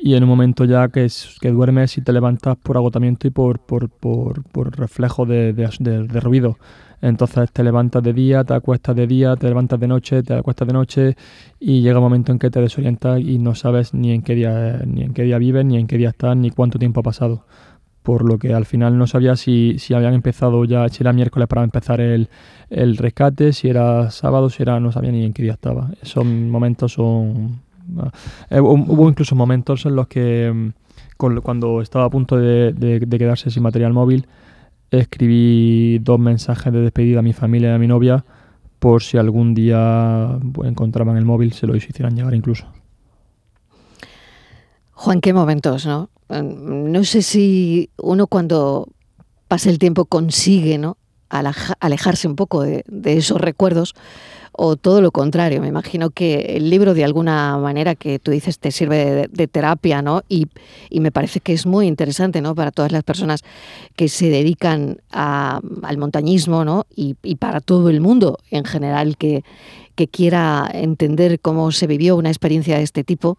en 0.04 0.22
un 0.22 0.28
momento 0.28 0.64
ya 0.64 0.88
que, 0.88 1.06
que 1.40 1.50
duermes 1.50 1.96
y 1.98 2.02
te 2.02 2.12
levantas 2.12 2.56
por 2.56 2.76
agotamiento 2.76 3.26
y 3.26 3.30
por, 3.30 3.60
por, 3.60 3.88
por, 3.88 4.76
reflejo 4.76 5.26
de, 5.26 5.52
de 5.52 6.20
ruido. 6.20 6.58
Entonces 7.02 7.50
te 7.52 7.64
levantas 7.64 8.00
de 8.02 8.12
día, 8.12 8.44
te 8.44 8.54
acuestas 8.54 8.94
de 8.94 9.08
día, 9.08 9.34
te 9.34 9.48
levantas 9.48 9.78
de 9.80 9.88
noche, 9.88 10.22
te 10.22 10.34
acuestas 10.34 10.68
de 10.68 10.72
noche 10.72 11.16
y 11.58 11.82
llega 11.82 11.98
un 11.98 12.04
momento 12.04 12.30
en 12.30 12.38
que 12.38 12.48
te 12.48 12.60
desorientas 12.60 13.20
y 13.20 13.38
no 13.40 13.56
sabes 13.56 13.92
ni 13.92 14.12
en 14.12 14.22
qué 14.22 14.36
día, 14.36 14.82
ni 14.86 15.02
en 15.02 15.12
qué 15.12 15.24
día 15.24 15.38
vives, 15.38 15.64
ni 15.64 15.78
en 15.78 15.88
qué 15.88 15.98
día 15.98 16.10
estás, 16.10 16.36
ni 16.36 16.50
cuánto 16.50 16.78
tiempo 16.78 17.00
ha 17.00 17.02
pasado. 17.02 17.44
Por 18.04 18.24
lo 18.28 18.38
que 18.38 18.54
al 18.54 18.66
final 18.66 18.98
no 18.98 19.08
sabía 19.08 19.34
si, 19.34 19.78
si 19.78 19.94
habían 19.94 20.14
empezado 20.14 20.64
ya, 20.64 20.88
si 20.88 21.02
era 21.02 21.12
miércoles 21.12 21.48
para 21.48 21.64
empezar 21.64 22.00
el, 22.00 22.28
el 22.70 22.96
rescate, 22.96 23.52
si 23.52 23.68
era 23.68 24.10
sábado, 24.12 24.48
si 24.48 24.62
era, 24.62 24.78
no 24.78 24.92
sabía 24.92 25.10
ni 25.10 25.24
en 25.24 25.32
qué 25.32 25.42
día 25.42 25.52
estaba. 25.52 25.90
Esos 26.00 26.24
momentos 26.24 26.92
son... 26.92 27.62
Eh, 28.50 28.60
hubo 28.60 29.08
incluso 29.08 29.34
momentos 29.34 29.86
en 29.86 29.96
los 29.96 30.06
que 30.08 30.52
mm, 30.52 30.70
cuando 31.16 31.80
estaba 31.80 32.06
a 32.06 32.10
punto 32.10 32.36
de, 32.36 33.06
quedarse 33.10 33.50
sin 33.50 33.62
material 33.62 33.92
móvil, 33.92 34.26
escribí 34.90 35.98
dos 36.00 36.18
mensajes 36.18 36.72
de 36.72 36.80
despedida 36.80 37.20
a 37.20 37.22
mi 37.22 37.32
familia 37.32 37.70
y 37.70 37.74
a 37.74 37.78
mi 37.78 37.86
novia 37.86 38.24
por 38.78 39.02
si 39.02 39.16
algún 39.16 39.54
día 39.54 40.38
pues, 40.52 40.68
encontraban 40.68 41.16
el 41.16 41.24
móvil, 41.24 41.52
se 41.52 41.66
lo 41.66 41.76
hicieran 41.76 42.16
llegar 42.16 42.34
incluso. 42.34 42.66
Juan, 44.92 45.20
qué 45.20 45.32
momentos, 45.32 45.86
¿no? 45.86 46.10
No 46.28 47.04
sé 47.04 47.22
si 47.22 47.90
uno 47.98 48.26
cuando 48.26 48.88
pasa 49.48 49.70
el 49.70 49.78
tiempo 49.78 50.06
consigue, 50.06 50.78
¿no? 50.78 50.96
Alejarse 51.32 52.28
un 52.28 52.36
poco 52.36 52.62
de, 52.62 52.84
esos 53.04 53.40
recuerdos 53.40 53.94
o 54.52 54.76
todo 54.76 55.00
lo 55.00 55.10
contrario. 55.10 55.62
Me 55.62 55.68
imagino 55.68 56.10
que 56.10 56.56
el 56.56 56.68
libro 56.68 56.92
de 56.92 57.04
alguna 57.04 57.56
manera 57.56 57.94
que 57.94 58.18
tú 58.18 58.30
dices 58.30 58.58
te 58.58 58.70
sirve 58.70 59.28
de, 59.30 59.48
terapia, 59.48 60.02
¿no? 60.02 60.22
Y, 60.28 60.48
me 60.90 61.10
parece 61.10 61.40
que 61.40 61.54
es 61.54 61.64
muy 61.64 61.86
interesante, 61.86 62.42
¿no? 62.42 62.54
Para 62.54 62.70
todas 62.70 62.92
las 62.92 63.02
personas 63.02 63.40
que 63.96 64.08
se 64.08 64.28
dedican 64.28 64.98
al 65.10 65.98
montañismo, 65.98 66.64
¿no? 66.64 66.86
Y, 66.94 67.14
para 67.36 67.60
todo 67.60 67.88
el 67.88 68.00
mundo 68.00 68.38
en 68.50 68.64
general 68.64 69.16
que, 69.16 69.42
que 69.94 70.08
quiera 70.08 70.70
entender 70.72 71.40
cómo 71.40 71.72
se 71.72 71.86
vivió 71.86 72.16
una 72.16 72.28
experiencia 72.28 72.76
de 72.76 72.82
este 72.82 73.04
tipo, 73.04 73.38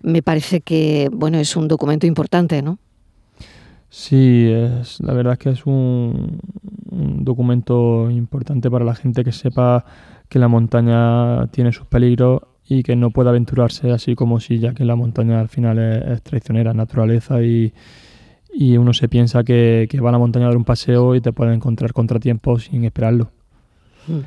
me 0.00 0.22
parece 0.22 0.60
que, 0.62 1.10
bueno, 1.12 1.38
es 1.38 1.56
un 1.56 1.68
documento 1.68 2.06
importante, 2.06 2.62
¿no? 2.62 2.78
Sí, 3.90 4.50
es, 4.50 5.00
la 5.00 5.14
verdad 5.14 5.34
es 5.34 5.38
que 5.38 5.50
es 5.50 5.66
un, 5.66 6.40
documento 6.90 8.10
importante 8.10 8.70
para 8.70 8.84
la 8.84 8.94
gente 8.94 9.24
que 9.24 9.32
sepa 9.32 9.84
que 10.28 10.38
la 10.38 10.48
montaña 10.48 11.46
tiene 11.48 11.72
sus 11.72 11.86
peligros 11.86 12.42
y 12.66 12.82
que 12.82 12.96
no 12.96 13.10
puede 13.10 13.30
aventurarse 13.30 13.90
así 13.92 14.14
como 14.14 14.40
si 14.40 14.58
ya 14.58 14.74
que 14.74 14.84
la 14.84 14.96
montaña 14.96 15.40
al 15.40 15.48
final 15.48 15.78
es, 15.78 16.22
traicionera, 16.22 16.74
naturaleza 16.74 17.42
y, 17.42 17.72
uno 18.76 18.92
se 18.92 19.08
piensa 19.08 19.44
que, 19.44 19.88
va 20.02 20.08
a 20.08 20.12
la 20.12 20.18
montaña 20.18 20.46
a 20.46 20.48
dar 20.48 20.56
un 20.56 20.64
paseo 20.64 21.14
y 21.14 21.20
te 21.20 21.32
puede 21.32 21.54
encontrar 21.54 21.92
contratiempos 21.92 22.64
sin 22.64 22.84
esperarlo. 22.84 23.30
Hmm. 24.06 24.22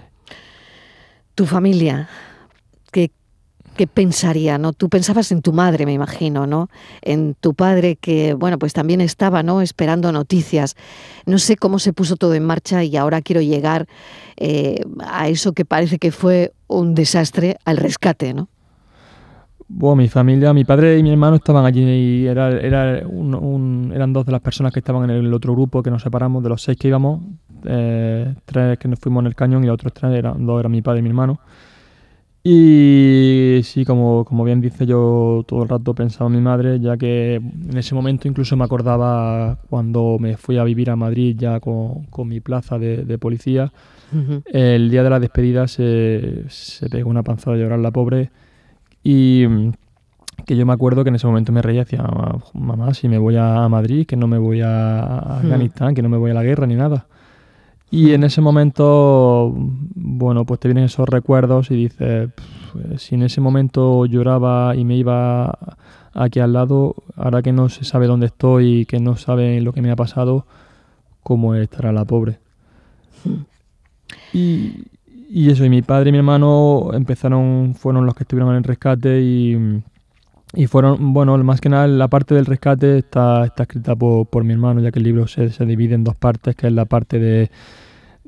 Tu 1.35 1.45
familia, 1.45 2.07
¿qué, 2.91 3.11
qué 3.75 3.87
pensaría, 3.87 4.57
¿no? 4.57 4.73
Tú 4.73 4.89
pensabas 4.89 5.31
en 5.31 5.41
tu 5.41 5.53
madre, 5.53 5.85
me 5.85 5.93
imagino, 5.93 6.47
¿no? 6.47 6.69
En 7.01 7.35
tu 7.39 7.53
padre 7.53 7.95
que, 7.95 8.33
bueno, 8.33 8.59
pues 8.59 8.73
también 8.73 9.01
estaba, 9.01 9.43
¿no? 9.43 9.61
Esperando 9.61 10.11
noticias. 10.11 10.75
No 11.25 11.37
sé 11.39 11.55
cómo 11.55 11.79
se 11.79 11.93
puso 11.93 12.15
todo 12.15 12.33
en 12.33 12.45
marcha 12.45 12.83
y 12.83 12.97
ahora 12.97 13.21
quiero 13.21 13.41
llegar 13.41 13.87
eh, 14.37 14.83
a 15.05 15.29
eso 15.29 15.53
que 15.53 15.65
parece 15.65 15.99
que 15.99 16.11
fue 16.11 16.53
un 16.67 16.95
desastre, 16.95 17.57
al 17.65 17.77
rescate, 17.77 18.33
¿no? 18.33 18.49
Bueno, 19.73 19.95
mi 19.95 20.09
familia, 20.09 20.53
mi 20.53 20.65
padre 20.65 20.97
y 20.97 21.03
mi 21.03 21.11
hermano 21.11 21.37
estaban 21.37 21.65
allí 21.65 21.81
y 21.81 22.27
era, 22.27 22.49
era 22.59 23.07
un, 23.07 23.91
eran 23.95 24.11
dos 24.11 24.25
de 24.25 24.33
las 24.33 24.41
personas 24.41 24.73
que 24.73 24.79
estaban 24.79 25.09
en 25.09 25.11
el 25.11 25.33
otro 25.33 25.53
grupo 25.53 25.81
que 25.81 25.89
nos 25.89 26.01
separamos, 26.01 26.43
de 26.43 26.49
los 26.49 26.61
seis 26.61 26.77
que 26.77 26.89
íbamos, 26.89 27.21
eh, 27.63 28.35
tres 28.43 28.77
que 28.77 28.89
nos 28.89 28.99
fuimos 28.99 29.21
en 29.21 29.27
el 29.27 29.35
cañón 29.35 29.63
y 29.63 29.67
los 29.67 29.75
otros 29.75 29.93
tres, 29.93 30.11
eran, 30.11 30.45
dos 30.45 30.59
eran 30.59 30.73
mi 30.73 30.81
padre 30.81 30.99
y 30.99 31.03
mi 31.03 31.09
hermano. 31.09 31.39
Y 32.43 33.61
sí, 33.63 33.85
como, 33.85 34.25
como 34.25 34.43
bien 34.43 34.61
dice, 34.61 34.87
yo 34.87 35.43
todo 35.47 35.61
el 35.61 35.69
rato 35.69 35.93
pensaba 35.93 36.27
en 36.27 36.35
mi 36.37 36.41
madre, 36.41 36.79
ya 36.79 36.97
que 36.97 37.35
en 37.35 37.77
ese 37.77 37.93
momento 37.93 38.27
incluso 38.27 38.57
me 38.57 38.63
acordaba 38.63 39.59
cuando 39.69 40.17
me 40.19 40.37
fui 40.37 40.57
a 40.57 40.63
vivir 40.63 40.89
a 40.89 40.95
Madrid 40.95 41.35
ya 41.37 41.59
con, 41.59 42.05
con 42.05 42.27
mi 42.27 42.39
plaza 42.39 42.79
de, 42.79 43.05
de 43.05 43.17
policía. 43.17 43.71
El 44.45 44.89
día 44.89 45.03
de 45.03 45.09
la 45.09 45.19
despedida 45.21 45.67
se, 45.69 46.43
se 46.49 46.89
pegó 46.89 47.09
una 47.09 47.23
panzada 47.23 47.55
de 47.55 47.63
llorar 47.63 47.79
la 47.79 47.91
pobre 47.91 48.29
y 49.03 49.45
que 50.45 50.57
yo 50.57 50.65
me 50.65 50.73
acuerdo 50.73 51.03
que 51.03 51.09
en 51.09 51.15
ese 51.15 51.27
momento 51.27 51.51
me 51.51 51.61
reía 51.61 51.81
y 51.81 51.83
decía, 51.85 52.03
mamá, 52.53 52.93
si 52.93 53.07
me 53.07 53.17
voy 53.17 53.37
a 53.37 53.69
Madrid, 53.69 54.05
que 54.05 54.17
no 54.17 54.27
me 54.27 54.37
voy 54.37 54.61
a 54.61 55.17
Afganistán, 55.37 55.95
que 55.95 56.01
no 56.01 56.09
me 56.09 56.17
voy 56.17 56.31
a 56.31 56.33
la 56.33 56.43
guerra 56.43 56.67
ni 56.67 56.75
nada. 56.75 57.05
Y 57.91 58.13
en 58.13 58.23
ese 58.23 58.39
momento, 58.39 59.53
bueno, 59.53 60.45
pues 60.45 60.61
te 60.61 60.69
vienen 60.69 60.85
esos 60.85 61.09
recuerdos 61.09 61.71
y 61.71 61.75
dices, 61.75 62.29
si 62.95 63.15
en 63.15 63.23
ese 63.23 63.41
momento 63.41 64.05
lloraba 64.05 64.77
y 64.77 64.85
me 64.85 64.95
iba 64.95 65.75
aquí 66.13 66.39
al 66.39 66.53
lado, 66.53 66.95
ahora 67.17 67.41
que 67.41 67.51
no 67.51 67.67
se 67.67 67.83
sabe 67.83 68.07
dónde 68.07 68.27
estoy 68.27 68.79
y 68.79 68.85
que 68.85 69.01
no 69.01 69.17
sabe 69.17 69.59
lo 69.59 69.73
que 69.73 69.81
me 69.81 69.91
ha 69.91 69.97
pasado, 69.97 70.45
¿cómo 71.21 71.53
estará 71.53 71.91
la 71.91 72.05
pobre? 72.05 72.39
Y, 74.33 74.85
y 75.29 75.49
eso, 75.49 75.65
y 75.65 75.69
mi 75.69 75.81
padre 75.81 76.09
y 76.09 76.11
mi 76.13 76.19
hermano 76.19 76.91
empezaron, 76.93 77.75
fueron 77.75 78.05
los 78.05 78.15
que 78.15 78.23
estuvieron 78.23 78.51
en 78.51 78.59
el 78.59 78.63
rescate 78.63 79.21
y, 79.21 79.81
y 80.53 80.67
fueron, 80.67 81.13
bueno, 81.13 81.37
más 81.43 81.61
que 81.61 81.69
nada 81.69 81.87
la 81.87 82.07
parte 82.07 82.35
del 82.35 82.45
rescate 82.45 82.97
está, 82.97 83.45
está 83.45 83.63
escrita 83.63 83.95
por, 83.95 84.27
por 84.27 84.43
mi 84.43 84.53
hermano, 84.53 84.81
ya 84.81 84.91
que 84.91 84.99
el 84.99 85.05
libro 85.05 85.27
se, 85.27 85.49
se 85.49 85.65
divide 85.65 85.95
en 85.95 86.03
dos 86.03 86.15
partes, 86.15 86.55
que 86.55 86.67
es 86.67 86.73
la 86.73 86.85
parte 86.85 87.19
de 87.19 87.51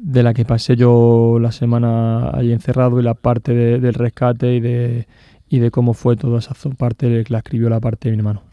de 0.04 0.22
la 0.22 0.34
que 0.34 0.44
pasé 0.44 0.76
yo 0.76 1.38
la 1.40 1.52
semana 1.52 2.30
ahí 2.36 2.52
encerrado 2.52 3.00
y 3.00 3.04
la 3.04 3.14
parte 3.14 3.54
del 3.54 3.94
rescate 3.94 4.56
y 4.56 4.60
de, 4.60 5.08
y 5.48 5.60
de 5.60 5.72
cómo 5.72 5.94
fue 5.94 6.18
toda 6.18 6.40
esa 6.40 6.54
parte 6.78 7.24
que 7.24 7.32
la 7.32 7.40
escribió 7.40 7.70
la 7.70 7.80
parte 7.80 8.10
de 8.10 8.12
mi 8.12 8.20
hermano. 8.20 8.44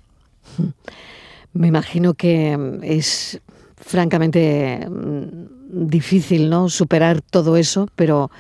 Me 1.53 1.67
imagino 1.67 2.15
que 2.15 2.79
es 2.83 3.41
francamente 3.77 4.87
mm, 4.89 5.89
difícil 5.89 6.49
no 6.49 6.69
superar 6.69 7.21
todo 7.21 7.57
eso, 7.57 7.89
pero 7.97 8.31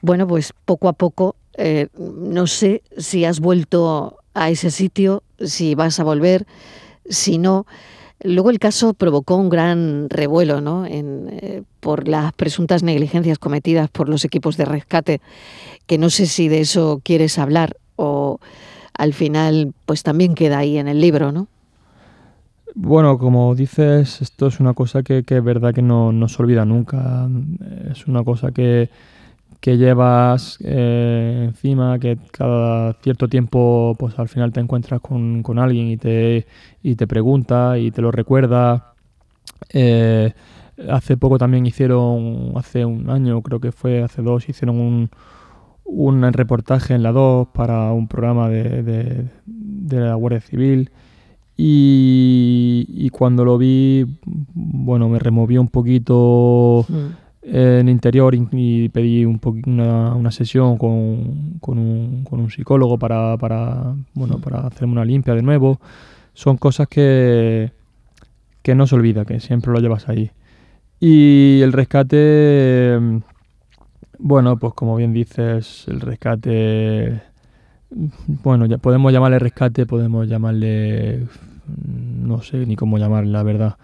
bueno, 0.00 0.28
pues 0.28 0.52
poco 0.64 0.88
a 0.88 0.92
poco 0.92 1.34
eh, 1.58 1.88
no 1.98 2.46
sé 2.46 2.82
si 2.96 3.24
has 3.24 3.40
vuelto 3.40 4.18
a 4.36 4.50
ese 4.50 4.70
sitio, 4.70 5.22
si 5.40 5.74
vas 5.74 5.98
a 5.98 6.04
volver, 6.04 6.46
si 7.08 7.38
no. 7.38 7.66
Luego 8.22 8.50
el 8.50 8.58
caso 8.58 8.94
provocó 8.94 9.36
un 9.36 9.48
gran 9.48 10.08
revuelo 10.10 10.60
¿no? 10.60 10.86
en, 10.86 11.28
eh, 11.30 11.62
por 11.80 12.06
las 12.06 12.32
presuntas 12.34 12.82
negligencias 12.82 13.38
cometidas 13.38 13.88
por 13.90 14.08
los 14.08 14.24
equipos 14.24 14.56
de 14.56 14.66
rescate, 14.66 15.20
que 15.86 15.98
no 15.98 16.10
sé 16.10 16.26
si 16.26 16.48
de 16.48 16.60
eso 16.60 17.00
quieres 17.02 17.38
hablar 17.38 17.76
o 17.96 18.38
al 18.96 19.14
final 19.14 19.72
pues 19.86 20.02
también 20.02 20.34
queda 20.34 20.58
ahí 20.58 20.78
en 20.78 20.88
el 20.88 21.00
libro, 21.00 21.32
¿no? 21.32 21.48
Bueno, 22.74 23.16
como 23.18 23.54
dices, 23.54 24.20
esto 24.20 24.48
es 24.48 24.60
una 24.60 24.74
cosa 24.74 25.02
que, 25.02 25.22
que 25.22 25.38
es 25.38 25.44
verdad 25.44 25.74
que 25.74 25.80
no, 25.80 26.12
no 26.12 26.28
se 26.28 26.42
olvida 26.42 26.66
nunca. 26.66 27.26
Es 27.90 28.06
una 28.06 28.22
cosa 28.22 28.52
que, 28.52 28.90
que 29.60 29.76
llevas 29.76 30.58
eh, 30.62 31.44
encima, 31.46 31.98
que 31.98 32.18
cada 32.30 32.92
cierto 32.94 33.28
tiempo 33.28 33.94
pues 33.98 34.18
al 34.18 34.28
final 34.28 34.52
te 34.52 34.60
encuentras 34.60 35.00
con, 35.00 35.42
con 35.42 35.58
alguien 35.58 35.88
y 35.88 35.96
te, 35.96 36.46
y 36.82 36.96
te 36.96 37.06
pregunta 37.06 37.78
y 37.78 37.90
te 37.90 38.02
lo 38.02 38.10
recuerda. 38.10 38.94
Eh, 39.72 40.32
hace 40.90 41.16
poco 41.16 41.38
también 41.38 41.66
hicieron, 41.66 42.52
hace 42.56 42.84
un 42.84 43.10
año 43.10 43.42
creo 43.42 43.60
que 43.60 43.72
fue, 43.72 44.02
hace 44.02 44.22
dos, 44.22 44.48
hicieron 44.48 44.78
un, 44.78 45.10
un 45.84 46.32
reportaje 46.32 46.94
en 46.94 47.02
la 47.02 47.12
2 47.12 47.48
para 47.48 47.92
un 47.92 48.08
programa 48.08 48.48
de, 48.48 48.82
de, 49.46 50.00
la 50.00 50.14
Guardia 50.14 50.40
Civil. 50.40 50.90
Y, 51.58 52.84
y, 52.88 53.08
cuando 53.08 53.42
lo 53.42 53.56
vi, 53.56 54.04
bueno, 54.26 55.08
me 55.08 55.18
removió 55.18 55.60
un 55.60 55.68
poquito... 55.68 56.84
Mm 56.88 57.25
en 57.48 57.88
interior 57.88 58.34
y 58.34 58.88
pedí 58.88 59.24
un 59.24 59.40
una, 59.66 60.14
una, 60.14 60.30
sesión 60.32 60.76
con, 60.76 61.58
con, 61.60 61.78
un, 61.78 62.24
con, 62.24 62.40
un, 62.40 62.50
psicólogo 62.50 62.98
para, 62.98 63.36
para, 63.36 63.94
bueno, 64.14 64.38
para 64.38 64.66
hacerme 64.66 64.94
una 64.94 65.04
limpia 65.04 65.34
de 65.34 65.42
nuevo. 65.42 65.78
Son 66.34 66.56
cosas 66.56 66.88
que, 66.88 67.70
que 68.62 68.74
no 68.74 68.86
se 68.88 68.96
olvida, 68.96 69.24
que 69.24 69.38
siempre 69.38 69.72
lo 69.72 69.78
llevas 69.78 70.08
ahí. 70.08 70.32
Y 70.98 71.60
el 71.62 71.72
rescate, 71.72 72.98
bueno, 74.18 74.58
pues 74.58 74.74
como 74.74 74.96
bien 74.96 75.12
dices, 75.12 75.84
el 75.86 76.00
rescate, 76.00 77.22
bueno, 77.90 78.66
ya 78.66 78.78
podemos 78.78 79.12
llamarle 79.12 79.38
rescate, 79.38 79.86
podemos 79.86 80.26
llamarle, 80.26 81.26
no 81.86 82.42
sé 82.42 82.66
ni 82.66 82.74
cómo 82.74 82.98
llamarle, 82.98 83.30
la 83.30 83.44
verdad. 83.44 83.76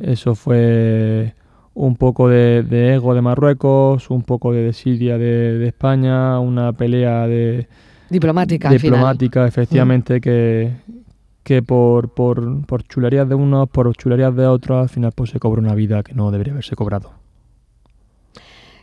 Eso 0.00 0.34
fue 0.34 1.34
un 1.74 1.96
poco 1.96 2.28
de, 2.28 2.94
ego 2.94 3.14
de 3.14 3.20
Marruecos, 3.20 4.10
un 4.10 4.22
poco 4.22 4.52
de 4.52 4.62
desidia 4.62 5.18
de, 5.18 5.58
de 5.58 5.66
España, 5.66 6.38
una 6.38 6.72
pelea 6.72 7.26
de 7.26 7.68
diplomática, 8.08 8.70
diplomática 8.70 9.46
efectivamente, 9.46 10.18
mm. 10.18 10.20
que, 10.20 10.70
que 11.42 11.62
por, 11.62 12.14
por, 12.14 12.64
por 12.66 12.84
chulerías 12.84 13.28
de 13.28 13.34
unos, 13.34 13.68
por 13.68 13.94
chulerías 13.96 14.34
de 14.34 14.46
otros, 14.46 14.82
al 14.82 14.88
final 14.88 15.12
pues 15.12 15.30
se 15.30 15.40
cobra 15.40 15.60
una 15.60 15.74
vida 15.74 16.02
que 16.02 16.14
no 16.14 16.30
debería 16.30 16.52
haberse 16.52 16.76
cobrado. 16.76 17.12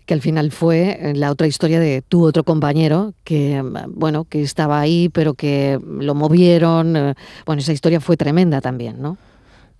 Que 0.06 0.14
al 0.14 0.22
final 0.22 0.52
fue 0.52 0.98
eh, 1.00 1.14
la 1.16 1.32
otra 1.32 1.48
historia 1.48 1.80
de 1.80 2.02
tu 2.02 2.26
otro 2.26 2.44
compañero, 2.44 3.14
que 3.24 3.64
bueno, 3.88 4.26
que 4.26 4.42
estaba 4.42 4.80
ahí, 4.80 5.10
pero 5.10 5.36
que 5.36 5.80
lo 5.82 6.16
movieron. 6.16 6.98
Eh, 6.98 7.14
bueno, 7.46 7.62
esa 7.62 7.72
historia 7.72 8.02
fue 8.02 8.18
tremenda 8.18 8.60
también, 8.60 9.02
¿no? 9.02 9.18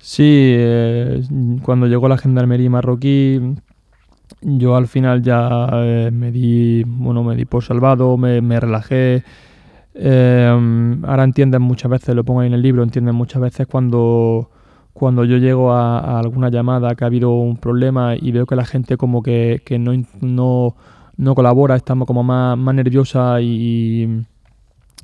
Sí, 0.02 0.24
eh, 0.26 1.22
cuando 1.64 1.86
llegó 1.86 2.08
la 2.10 2.18
gendarmería 2.18 2.70
marroquí, 2.72 3.40
yo 4.42 4.76
al 4.76 4.88
final 4.88 5.22
ya 5.22 5.70
eh, 5.74 6.10
me 6.12 6.32
di, 6.32 6.84
bueno, 6.86 7.24
me 7.24 7.36
di 7.36 7.46
por 7.46 7.64
salvado, 7.64 8.18
me, 8.18 8.42
me 8.42 8.60
relajé. 8.60 9.24
Eh, 9.94 11.00
ahora 11.04 11.24
entienden 11.24 11.62
muchas 11.62 11.92
veces, 11.92 12.16
lo 12.16 12.24
pongo 12.24 12.40
ahí 12.42 12.48
en 12.48 12.54
el 12.54 12.62
libro, 12.64 12.82
entienden 12.82 13.14
muchas 13.14 13.42
veces 13.42 13.68
cuando, 13.68 14.50
cuando 14.94 15.24
yo 15.24 15.38
llego 15.38 15.72
a, 15.72 16.20
alguna 16.20 16.50
llamada 16.50 16.96
que 16.96 17.04
ha 17.04 17.08
habido 17.08 17.32
un 17.32 17.58
problema 17.58 18.16
y 18.16 18.32
veo 18.32 18.48
que 18.48 18.56
la 18.56 18.66
gente 18.66 18.98
como 18.98 19.22
que, 19.22 19.62
que 19.66 19.78
no, 19.78 19.92
no, 20.22 20.76
no, 21.18 21.36
colabora, 21.36 21.76
está 21.76 21.96
como 21.96 22.24
más, 22.24 22.58
más 22.58 22.74
nerviosa 22.74 23.40
y, 23.42 24.26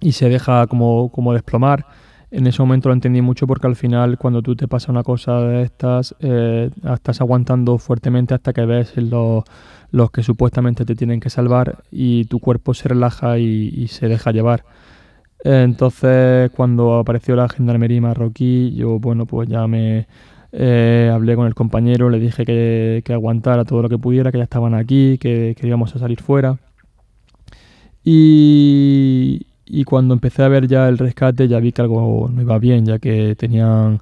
y 0.02 0.12
se 0.14 0.30
deja 0.30 0.66
como, 0.66 1.12
como 1.12 1.34
desplomar 1.34 1.86
en 2.30 2.48
ese 2.48 2.62
momento 2.62 2.90
lo 2.90 2.94
entendí 2.94 3.22
mucho 3.22 3.48
porque 3.48 3.68
al 3.68 3.76
final 3.76 4.18
cuando 4.18 4.42
tú 4.42 4.56
te 4.56 4.68
pasa 4.68 4.92
una 4.92 5.04
cosa 5.04 5.40
de 5.42 5.64
estas, 5.64 6.16
eh, 6.20 6.70
estás 6.94 7.22
aguantando 7.22 7.78
fuertemente 7.78 8.34
hasta 8.34 8.52
que 8.54 8.66
ves 8.66 8.98
los, 8.98 9.44
los 9.92 10.12
que 10.12 10.24
supuestamente 10.24 10.84
te 10.86 10.96
tienen 10.96 11.20
que 11.20 11.30
salvar 11.30 11.84
y 11.92 12.26
tu 12.26 12.40
cuerpo 12.40 12.74
se 12.74 12.90
relaja 12.90 13.38
y, 13.40 13.88
se 13.88 14.08
deja 14.08 14.32
llevar. 14.32 14.66
Entonces 15.44 16.52
cuando 16.52 16.96
apareció 16.96 17.36
la 17.36 17.48
gendarmería 17.48 18.02
marroquí, 18.02 18.74
yo 18.76 19.00
bueno 19.00 19.26
pues 19.26 19.48
ya 19.48 19.68
me 19.68 20.08
eh, 20.52 21.10
hablé 21.14 21.36
con 21.36 21.48
el 21.48 21.56
compañero, 21.56 22.10
le 22.10 22.20
dije 22.20 22.46
que, 22.46 23.04
que, 23.06 23.14
aguantara 23.14 23.64
todo 23.64 23.82
lo 23.82 23.90
que 23.90 23.98
pudiera, 23.98 24.32
que 24.32 24.40
ya 24.40 24.44
estaban 24.44 24.74
aquí, 24.74 25.18
que, 25.20 25.56
que 25.58 25.68
íbamos 25.68 25.96
a 25.96 26.00
salir 26.00 26.22
fuera. 26.22 26.58
Y, 28.04 29.46
y 29.70 29.84
cuando 29.84 30.14
empecé 30.14 30.44
a 30.44 30.48
ver 30.48 30.68
ya 30.68 30.88
el 30.88 30.98
rescate 30.98 31.48
ya 31.48 31.60
vi 31.60 31.72
que 31.72 31.82
algo 31.82 32.30
no 32.32 32.42
iba 32.42 32.58
bien, 32.60 32.86
ya 32.86 33.00
que 33.00 33.36
tenían 33.36 34.00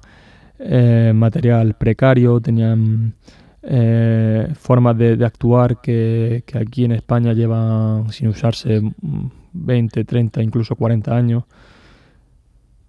eh, 0.58 1.12
material 1.14 1.74
precario, 1.74 2.40
tenían 2.40 3.14
eh, 3.62 4.48
formas 4.58 4.96
de, 4.96 5.24
actuar 5.24 5.80
que, 5.80 6.44
aquí 6.54 6.84
en 6.84 6.92
España 6.92 7.32
llevan 7.32 8.12
sin 8.12 8.28
usarse 8.28 8.80
20, 9.52 10.04
30, 10.04 10.42
incluso 10.42 10.76
40 10.76 11.16
años. 11.16 11.44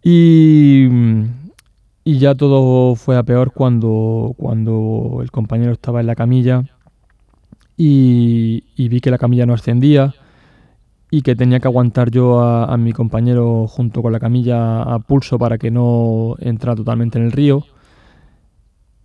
Y, 0.04 0.88
y 2.04 2.20
ya 2.20 2.36
todo 2.36 2.96
fue 2.96 3.18
a 3.18 3.24
peor 3.24 3.52
cuando, 3.52 4.34
cuando 4.38 5.20
el 5.22 5.32
compañero 5.32 5.74
estaba 5.74 6.00
en 6.00 6.08
la 6.08 6.16
camilla 6.16 6.64
y 7.76 8.64
vi 8.78 9.02
que 9.02 9.12
la 9.12 9.18
camilla 9.18 9.46
no 9.46 9.54
ascendía 9.54 10.16
y 11.10 11.22
que 11.22 11.36
tenía 11.36 11.60
que 11.60 11.68
aguantar 11.68 12.12
yo 12.12 12.42
a, 12.42 12.76
mi 12.78 12.92
compañero 12.92 13.68
junto 13.68 14.02
con 14.02 14.12
la 14.12 14.20
camilla 14.20 14.84
a 14.84 15.00
pulso 15.00 15.40
para 15.40 15.58
que 15.58 15.72
no 15.72 16.36
entrara 16.40 16.76
totalmente 16.76 17.18
en 17.18 17.26
el 17.26 17.32
río. 17.32 17.64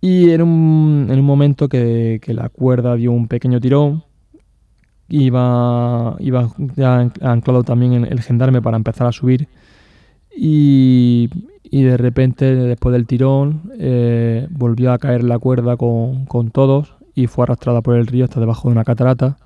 Y 0.01 0.31
en 0.31 0.41
un, 0.41 1.07
en 1.09 1.19
un 1.19 1.25
momento 1.25 1.69
que, 1.69 2.19
la 2.27 2.49
cuerda 2.49 2.95
dio 2.95 3.13
un 3.13 3.27
pequeño 3.29 3.61
tirón, 3.61 4.03
iba, 5.07 6.17
iba 6.19 6.49
ya 6.75 7.09
anclado 7.21 7.63
también 7.63 8.05
el 8.05 8.21
gendarme 8.21 8.61
para 8.61 8.77
empezar 8.77 9.07
a 9.07 9.11
subir 9.13 9.47
y, 10.35 11.29
de 11.71 11.97
repente 11.97 12.55
después 12.55 12.93
del 12.93 13.07
tirón 13.07 13.71
eh, 13.79 14.47
volvió 14.51 14.91
a 14.91 14.97
caer 14.97 15.23
la 15.23 15.39
cuerda 15.39 15.77
con, 15.77 16.25
con 16.25 16.51
todos 16.51 16.95
y 17.15 17.27
fue 17.27 17.43
arrastrada 17.43 17.81
por 17.81 17.95
el 17.95 18.07
río 18.07 18.25
hasta 18.25 18.39
debajo 18.39 18.67
de 18.67 18.73
una 18.73 18.83
catarata 18.83 19.37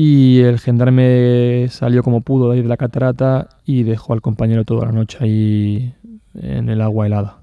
y 0.00 0.42
el 0.42 0.60
gendarme 0.60 1.66
salió 1.70 2.04
como 2.04 2.20
pudo 2.20 2.50
de 2.50 2.54
ahí 2.58 2.62
de 2.62 2.68
la 2.68 2.76
catarata 2.76 3.48
y 3.64 3.82
dejó 3.82 4.12
al 4.12 4.20
compañero 4.20 4.64
toda 4.64 4.86
la 4.86 4.92
noche 4.92 5.18
ahí 5.20 5.92
en 6.40 6.68
el 6.68 6.82
agua 6.82 7.06
helada. 7.06 7.38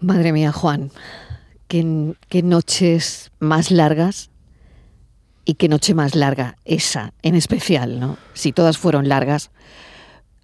Madre 0.00 0.32
mía, 0.32 0.52
Juan, 0.52 0.92
qué, 1.66 2.14
qué 2.28 2.44
noches 2.44 3.32
más 3.40 3.72
largas 3.72 4.30
y 5.44 5.54
qué 5.54 5.68
noche 5.68 5.92
más 5.92 6.14
larga, 6.14 6.54
esa 6.64 7.12
en 7.22 7.34
especial, 7.34 7.98
¿no? 7.98 8.16
Si 8.32 8.52
todas 8.52 8.78
fueron 8.78 9.08
largas, 9.08 9.50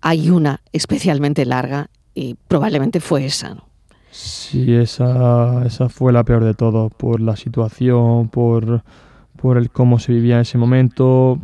hay 0.00 0.28
una 0.28 0.60
especialmente 0.72 1.44
larga 1.44 1.88
y 2.14 2.34
probablemente 2.48 2.98
fue 2.98 3.26
esa, 3.26 3.54
¿no? 3.54 3.68
Sí, 4.10 4.74
esa, 4.74 5.64
esa 5.64 5.88
fue 5.88 6.12
la 6.12 6.24
peor 6.24 6.42
de 6.42 6.54
todo, 6.54 6.88
por 6.88 7.20
la 7.20 7.36
situación, 7.36 8.28
por 8.28 8.82
por 9.36 9.58
el 9.58 9.70
cómo 9.70 9.98
se 9.98 10.12
vivía 10.12 10.36
en 10.36 10.40
ese 10.42 10.58
momento, 10.58 11.38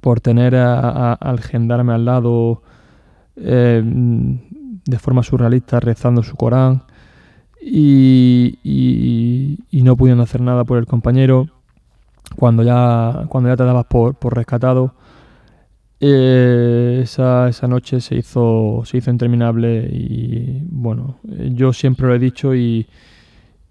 por 0.00 0.20
tener 0.20 0.54
al 0.54 1.40
gendarme 1.40 1.92
al 1.92 2.04
lado 2.04 2.62
eh, 3.36 3.82
de 3.84 4.98
forma 4.98 5.22
surrealista 5.22 5.80
rezando 5.80 6.22
su 6.22 6.36
Corán 6.36 6.82
y, 7.60 8.58
no 9.72 9.96
pudiendo 9.96 10.22
hacer 10.22 10.40
nada 10.40 10.64
por 10.64 10.78
el 10.78 10.86
compañero 10.86 11.48
cuando 12.36 12.62
ya, 12.62 13.24
cuando 13.28 13.48
ya 13.48 13.56
te 13.56 13.64
dabas 13.64 13.86
por, 13.86 14.14
por 14.14 14.36
rescatado. 14.36 14.94
Eh, 16.00 17.00
esa, 17.02 17.48
esa, 17.48 17.66
noche 17.66 18.00
se 18.00 18.14
hizo, 18.14 18.82
se 18.84 18.98
hizo 18.98 19.10
interminable 19.10 19.88
y 19.92 20.62
bueno, 20.70 21.18
yo 21.24 21.72
siempre 21.72 22.06
lo 22.06 22.14
he 22.14 22.20
dicho 22.20 22.54
y, 22.54 22.86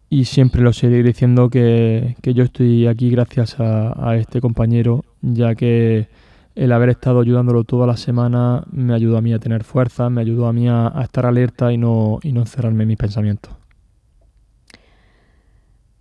y 0.09 0.25
siempre 0.25 0.61
lo 0.61 0.71
seguiré 0.73 1.03
diciendo 1.03 1.49
que, 1.49 2.15
yo 2.23 2.43
estoy 2.43 2.87
aquí 2.87 3.09
gracias 3.09 3.55
a, 3.59 4.15
este 4.15 4.39
compañero, 4.39 5.03
ya 5.21 5.55
que 5.55 6.07
el 6.55 6.71
haber 6.71 6.89
estado 6.89 7.19
ayudándolo 7.19 7.63
toda 7.65 7.85
la 7.85 7.97
semana 7.97 8.63
me 8.71 8.93
ayudó 8.93 9.17
a 9.17 9.21
mí 9.21 9.33
a 9.33 9.39
tener 9.39 9.63
fuerza, 9.63 10.09
me 10.09 10.21
ayudó 10.21 10.47
a 10.47 10.53
mí 10.53 10.67
a, 10.69 10.93
estar 11.03 11.25
alerta 11.25 11.73
y 11.73 11.77
no, 11.77 12.19
y 12.23 12.31
no 12.31 12.41
encerrarme 12.41 12.83
en 12.83 12.89
mis 12.89 12.97
pensamientos. 12.97 13.53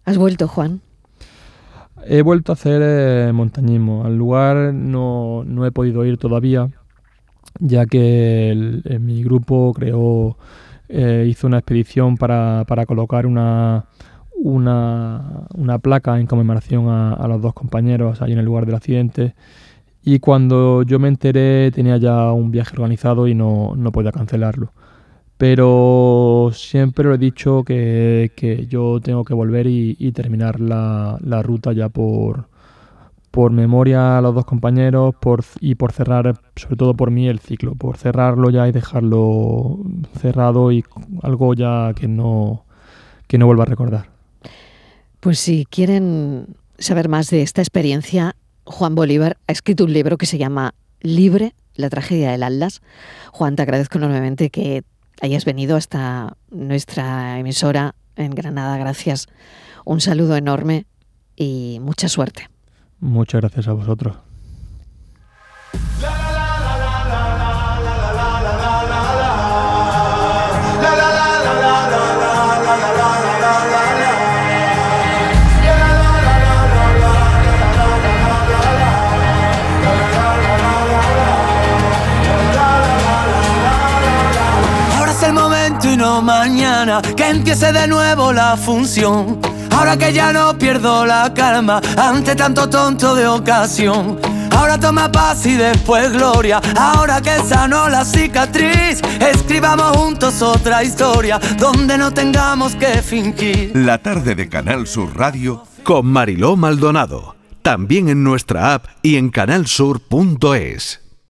¿Has 0.04 0.18
vuelto, 0.18 0.46
Juan? 0.46 0.80
He 2.06 2.22
vuelto 2.22 2.52
a 2.52 2.54
hacer 2.54 2.80
eh, 2.84 3.32
montañismo. 3.32 4.04
Al 4.04 4.16
lugar 4.16 4.72
no, 4.72 5.44
he 5.66 5.72
podido 5.72 6.04
ir 6.04 6.16
todavía, 6.16 6.68
ya 7.58 7.86
que 7.86 8.80
mi 9.00 9.24
grupo 9.24 9.72
creó 9.74 10.36
eh, 10.88 11.26
hizo 11.28 11.46
una 11.46 11.58
expedición 11.58 12.16
para, 12.16 12.64
para 12.66 12.86
colocar 12.86 13.26
una, 13.26 13.86
una, 14.36 15.46
una, 15.54 15.78
placa 15.78 16.18
en 16.20 16.26
conmemoración 16.26 16.88
a, 16.88 17.26
los 17.28 17.42
dos 17.42 17.54
compañeros 17.54 18.22
ahí 18.22 18.32
en 18.32 18.38
el 18.38 18.44
lugar 18.44 18.66
del 18.66 18.76
accidente. 18.76 19.34
Y 20.02 20.20
cuando 20.20 20.82
yo 20.84 20.98
me 20.98 21.08
enteré 21.08 21.70
tenía 21.72 21.96
ya 21.96 22.32
un 22.32 22.50
viaje 22.50 22.72
organizado 22.76 23.26
y 23.28 23.34
no, 23.34 23.74
no 23.76 23.92
podía 23.92 24.12
cancelarlo. 24.12 24.72
Pero 25.38 26.50
siempre 26.54 27.04
lo 27.04 27.14
he 27.14 27.18
dicho 27.18 27.62
que, 27.64 28.32
que 28.36 28.66
yo 28.66 29.00
tengo 29.02 29.24
que 29.24 29.34
volver 29.34 29.66
y, 29.66 29.96
y 29.98 30.12
terminar 30.12 30.60
la, 30.60 31.18
la 31.22 31.42
ruta 31.42 31.72
ya 31.72 31.88
por, 31.90 32.48
por 33.36 33.52
memoria 33.52 34.16
a 34.16 34.22
los 34.22 34.34
dos 34.34 34.46
compañeros 34.46 35.14
por, 35.20 35.44
y 35.60 35.74
por 35.74 35.92
cerrar, 35.92 36.40
sobre 36.56 36.76
todo 36.76 36.94
por 36.94 37.10
mí, 37.10 37.28
el 37.28 37.38
ciclo, 37.38 37.74
por 37.74 37.98
cerrarlo 37.98 38.48
ya 38.48 38.66
y 38.66 38.72
dejarlo 38.72 39.80
cerrado 40.18 40.72
y 40.72 40.82
algo 41.22 41.52
ya 41.52 41.92
que 41.94 42.08
no, 42.08 42.64
que 43.26 43.36
no 43.36 43.44
vuelva 43.44 43.64
a 43.64 43.66
recordar. 43.66 44.08
Pues 45.20 45.38
si 45.38 45.66
quieren 45.66 46.56
saber 46.78 47.10
más 47.10 47.28
de 47.28 47.42
esta 47.42 47.60
experiencia, 47.60 48.36
Juan 48.64 48.94
Bolívar 48.94 49.36
ha 49.46 49.52
escrito 49.52 49.84
un 49.84 49.92
libro 49.92 50.16
que 50.16 50.24
se 50.24 50.38
llama 50.38 50.72
Libre, 51.02 51.54
la 51.74 51.90
tragedia 51.90 52.30
del 52.30 52.42
Atlas. 52.42 52.80
Juan, 53.32 53.54
te 53.54 53.60
agradezco 53.60 53.98
enormemente 53.98 54.48
que 54.48 54.82
hayas 55.20 55.44
venido 55.44 55.76
hasta 55.76 56.38
nuestra 56.50 57.38
emisora 57.38 57.96
en 58.16 58.30
Granada. 58.30 58.78
Gracias. 58.78 59.26
Un 59.84 60.00
saludo 60.00 60.38
enorme 60.38 60.86
y 61.36 61.80
mucha 61.82 62.08
suerte. 62.08 62.48
Muchas 63.06 63.40
gracias 63.40 63.68
a 63.68 63.72
vosotros. 63.72 64.16
Ahora 84.98 85.12
es 85.12 85.22
el 85.22 85.32
momento 85.32 85.88
y 85.88 85.96
no 85.96 86.20
mañana 86.22 87.00
que 87.16 87.28
empiece 87.30 87.72
de 87.72 87.86
nuevo 87.86 88.32
la 88.32 88.56
función 88.56 89.55
Ahora 89.76 89.98
que 89.98 90.10
ya 90.10 90.32
no 90.32 90.56
pierdo 90.56 91.04
la 91.04 91.34
calma 91.34 91.82
ante 91.98 92.34
tanto 92.34 92.66
tonto 92.66 93.14
de 93.14 93.26
ocasión. 93.28 94.18
Ahora 94.50 94.80
toma 94.80 95.12
paz 95.12 95.44
y 95.44 95.52
después 95.52 96.10
gloria. 96.12 96.62
Ahora 96.74 97.20
que 97.20 97.36
sanó 97.40 97.86
la 97.90 98.02
cicatriz, 98.06 99.02
escribamos 99.20 99.94
juntos 99.98 100.40
otra 100.40 100.82
historia 100.82 101.38
donde 101.58 101.98
no 101.98 102.10
tengamos 102.10 102.74
que 102.74 103.02
fingir. 103.02 103.72
La 103.74 103.98
tarde 103.98 104.34
de 104.34 104.48
Canal 104.48 104.86
Sur 104.86 105.14
Radio 105.14 105.62
con 105.82 106.06
Mariló 106.06 106.56
Maldonado. 106.56 107.36
También 107.60 108.08
en 108.08 108.24
nuestra 108.24 108.72
app 108.72 108.86
y 109.02 109.16
en 109.16 109.28
canalsur.es. 109.28 111.05